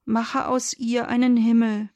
mache 0.05 0.49
aus 0.49 0.75
ihr 0.75 1.09
einen 1.09 1.37
Himmel, 1.37 1.91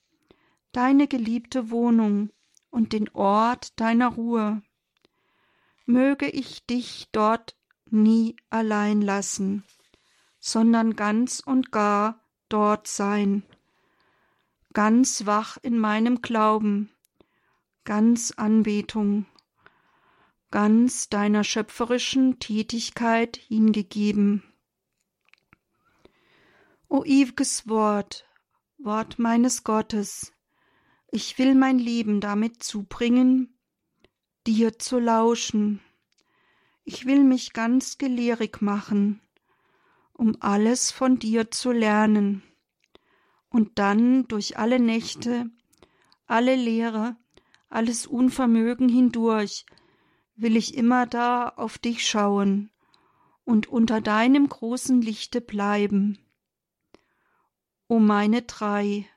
deine 0.76 1.08
geliebte 1.08 1.70
Wohnung 1.70 2.30
und 2.70 2.92
den 2.92 3.08
Ort 3.10 3.78
deiner 3.80 4.08
Ruhe. 4.08 4.62
Möge 5.86 6.28
ich 6.28 6.66
dich 6.66 7.08
dort 7.12 7.56
nie 7.90 8.36
allein 8.50 9.00
lassen, 9.00 9.64
sondern 10.40 10.96
ganz 10.96 11.40
und 11.40 11.72
gar 11.72 12.20
dort 12.48 12.88
sein, 12.88 13.42
ganz 14.72 15.26
wach 15.26 15.56
in 15.62 15.78
meinem 15.78 16.22
Glauben, 16.22 16.90
ganz 17.84 18.32
Anbetung 18.32 19.26
ganz 20.54 21.08
deiner 21.08 21.42
schöpferischen 21.42 22.38
Tätigkeit 22.38 23.36
hingegeben. 23.36 24.44
O 26.86 27.02
ewiges 27.02 27.66
Wort, 27.68 28.24
Wort 28.78 29.18
meines 29.18 29.64
Gottes, 29.64 30.32
ich 31.14 31.38
will 31.38 31.54
mein 31.54 31.78
Leben 31.78 32.20
damit 32.20 32.64
zubringen, 32.64 33.56
dir 34.48 34.80
zu 34.80 34.98
lauschen. 34.98 35.80
Ich 36.82 37.06
will 37.06 37.22
mich 37.22 37.52
ganz 37.52 37.98
gelehrig 37.98 38.60
machen, 38.60 39.20
um 40.12 40.36
alles 40.40 40.90
von 40.90 41.20
dir 41.20 41.52
zu 41.52 41.70
lernen, 41.70 42.42
und 43.48 43.78
dann 43.78 44.26
durch 44.26 44.58
alle 44.58 44.80
Nächte, 44.80 45.48
alle 46.26 46.56
Lehre, 46.56 47.14
alles 47.68 48.08
Unvermögen 48.08 48.88
hindurch 48.88 49.66
will 50.34 50.56
ich 50.56 50.74
immer 50.76 51.06
da 51.06 51.48
auf 51.48 51.78
dich 51.78 52.04
schauen 52.04 52.72
und 53.44 53.68
unter 53.68 54.00
deinem 54.00 54.48
großen 54.48 55.00
Lichte 55.00 55.40
bleiben. 55.40 56.18
O 57.86 58.00
meine 58.00 58.42
drei, 58.42 59.08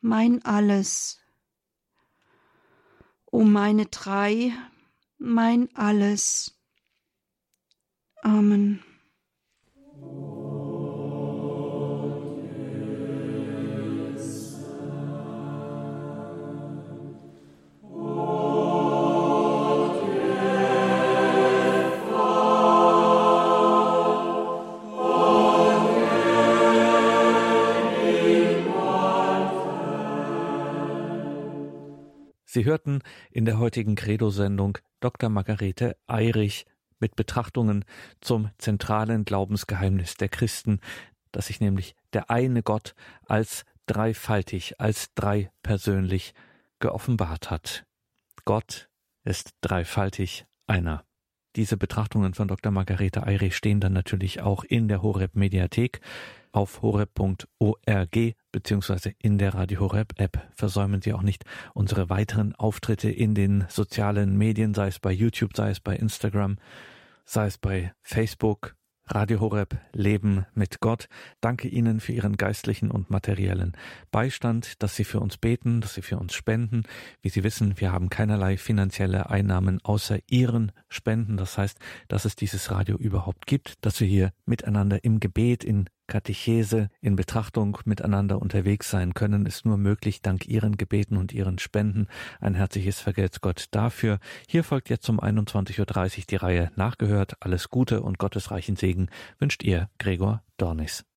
mein 0.00 0.44
alles. 0.44 1.20
O 3.30 3.44
meine 3.44 3.86
drei, 3.86 4.52
mein 5.18 5.68
alles. 5.74 6.58
Amen. 8.22 8.82
Sie 32.52 32.64
hörten 32.64 32.98
in 33.30 33.44
der 33.44 33.60
heutigen 33.60 33.94
Credo-Sendung 33.94 34.78
Dr. 34.98 35.30
Margarete 35.30 35.96
Eirich 36.08 36.66
mit 36.98 37.14
Betrachtungen 37.14 37.84
zum 38.20 38.50
zentralen 38.58 39.24
Glaubensgeheimnis 39.24 40.14
der 40.14 40.30
Christen, 40.30 40.80
dass 41.30 41.46
sich 41.46 41.60
nämlich 41.60 41.94
der 42.12 42.28
eine 42.28 42.64
Gott 42.64 42.96
als 43.24 43.64
dreifaltig, 43.86 44.80
als 44.80 45.14
dreipersönlich 45.14 46.34
geoffenbart 46.80 47.52
hat. 47.52 47.86
Gott 48.44 48.88
ist 49.22 49.50
dreifaltig 49.60 50.44
einer. 50.66 51.04
Diese 51.56 51.76
Betrachtungen 51.76 52.34
von 52.34 52.48
Dr. 52.48 52.70
Margarete 52.70 53.26
Eirich 53.26 53.56
stehen 53.56 53.80
dann 53.80 53.92
natürlich 53.92 54.40
auch 54.40 54.62
in 54.62 54.86
der 54.86 55.02
Horeb 55.02 55.34
Mediathek 55.34 56.00
auf 56.52 56.82
horeb.org 56.82 58.34
beziehungsweise 58.52 59.12
in 59.18 59.38
der 59.38 59.54
Radio 59.54 59.80
Horeb 59.80 60.14
App. 60.16 60.48
Versäumen 60.54 61.02
Sie 61.02 61.12
auch 61.12 61.22
nicht 61.22 61.44
unsere 61.74 62.08
weiteren 62.08 62.54
Auftritte 62.54 63.10
in 63.10 63.34
den 63.34 63.64
sozialen 63.68 64.36
Medien, 64.36 64.74
sei 64.74 64.88
es 64.88 64.98
bei 64.98 65.12
YouTube, 65.12 65.56
sei 65.56 65.70
es 65.70 65.80
bei 65.80 65.96
Instagram, 65.96 66.58
sei 67.24 67.46
es 67.46 67.58
bei 67.58 67.92
Facebook, 68.02 68.76
Radio 69.12 69.40
Horeb 69.40 69.76
Leben 69.92 70.46
mit 70.54 70.78
Gott. 70.78 71.08
Danke 71.40 71.66
Ihnen 71.66 71.98
für 71.98 72.12
Ihren 72.12 72.36
geistlichen 72.36 72.92
und 72.92 73.10
materiellen 73.10 73.76
Beistand, 74.12 74.80
dass 74.82 74.94
Sie 74.94 75.02
für 75.02 75.18
uns 75.18 75.36
beten, 75.36 75.80
dass 75.80 75.94
Sie 75.94 76.02
für 76.02 76.16
uns 76.16 76.32
spenden. 76.32 76.84
Wie 77.20 77.28
Sie 77.28 77.42
wissen, 77.42 77.80
wir 77.80 77.90
haben 77.90 78.08
keinerlei 78.08 78.56
finanzielle 78.56 79.28
Einnahmen 79.28 79.80
außer 79.82 80.18
Ihren 80.28 80.70
Spenden. 80.88 81.36
Das 81.36 81.58
heißt, 81.58 81.78
dass 82.06 82.24
es 82.24 82.36
dieses 82.36 82.70
Radio 82.70 82.96
überhaupt 82.96 83.46
gibt, 83.46 83.84
dass 83.84 84.00
wir 84.00 84.06
hier 84.06 84.32
miteinander 84.46 85.02
im 85.02 85.18
Gebet, 85.18 85.64
in 85.64 85.86
Katechese 86.10 86.90
in 87.00 87.16
Betrachtung 87.16 87.78
miteinander 87.86 88.42
unterwegs 88.42 88.90
sein 88.90 89.14
können, 89.14 89.46
ist 89.46 89.64
nur 89.64 89.78
möglich 89.78 90.20
dank 90.20 90.46
Ihren 90.46 90.76
Gebeten 90.76 91.16
und 91.16 91.32
Ihren 91.32 91.58
Spenden. 91.58 92.08
Ein 92.40 92.54
herzliches 92.54 93.00
Vergelt's 93.00 93.40
Gott 93.40 93.68
dafür. 93.70 94.18
Hier 94.46 94.64
folgt 94.64 94.90
jetzt 94.90 95.08
um 95.08 95.18
21.30 95.20 95.78
Uhr 96.18 96.24
die 96.28 96.36
Reihe 96.36 96.70
Nachgehört. 96.76 97.36
Alles 97.40 97.70
Gute 97.70 98.02
und 98.02 98.18
gottesreichen 98.18 98.76
Segen 98.76 99.08
wünscht 99.38 99.62
Ihr 99.62 99.88
Gregor 99.98 100.42
Dornis. 100.58 101.06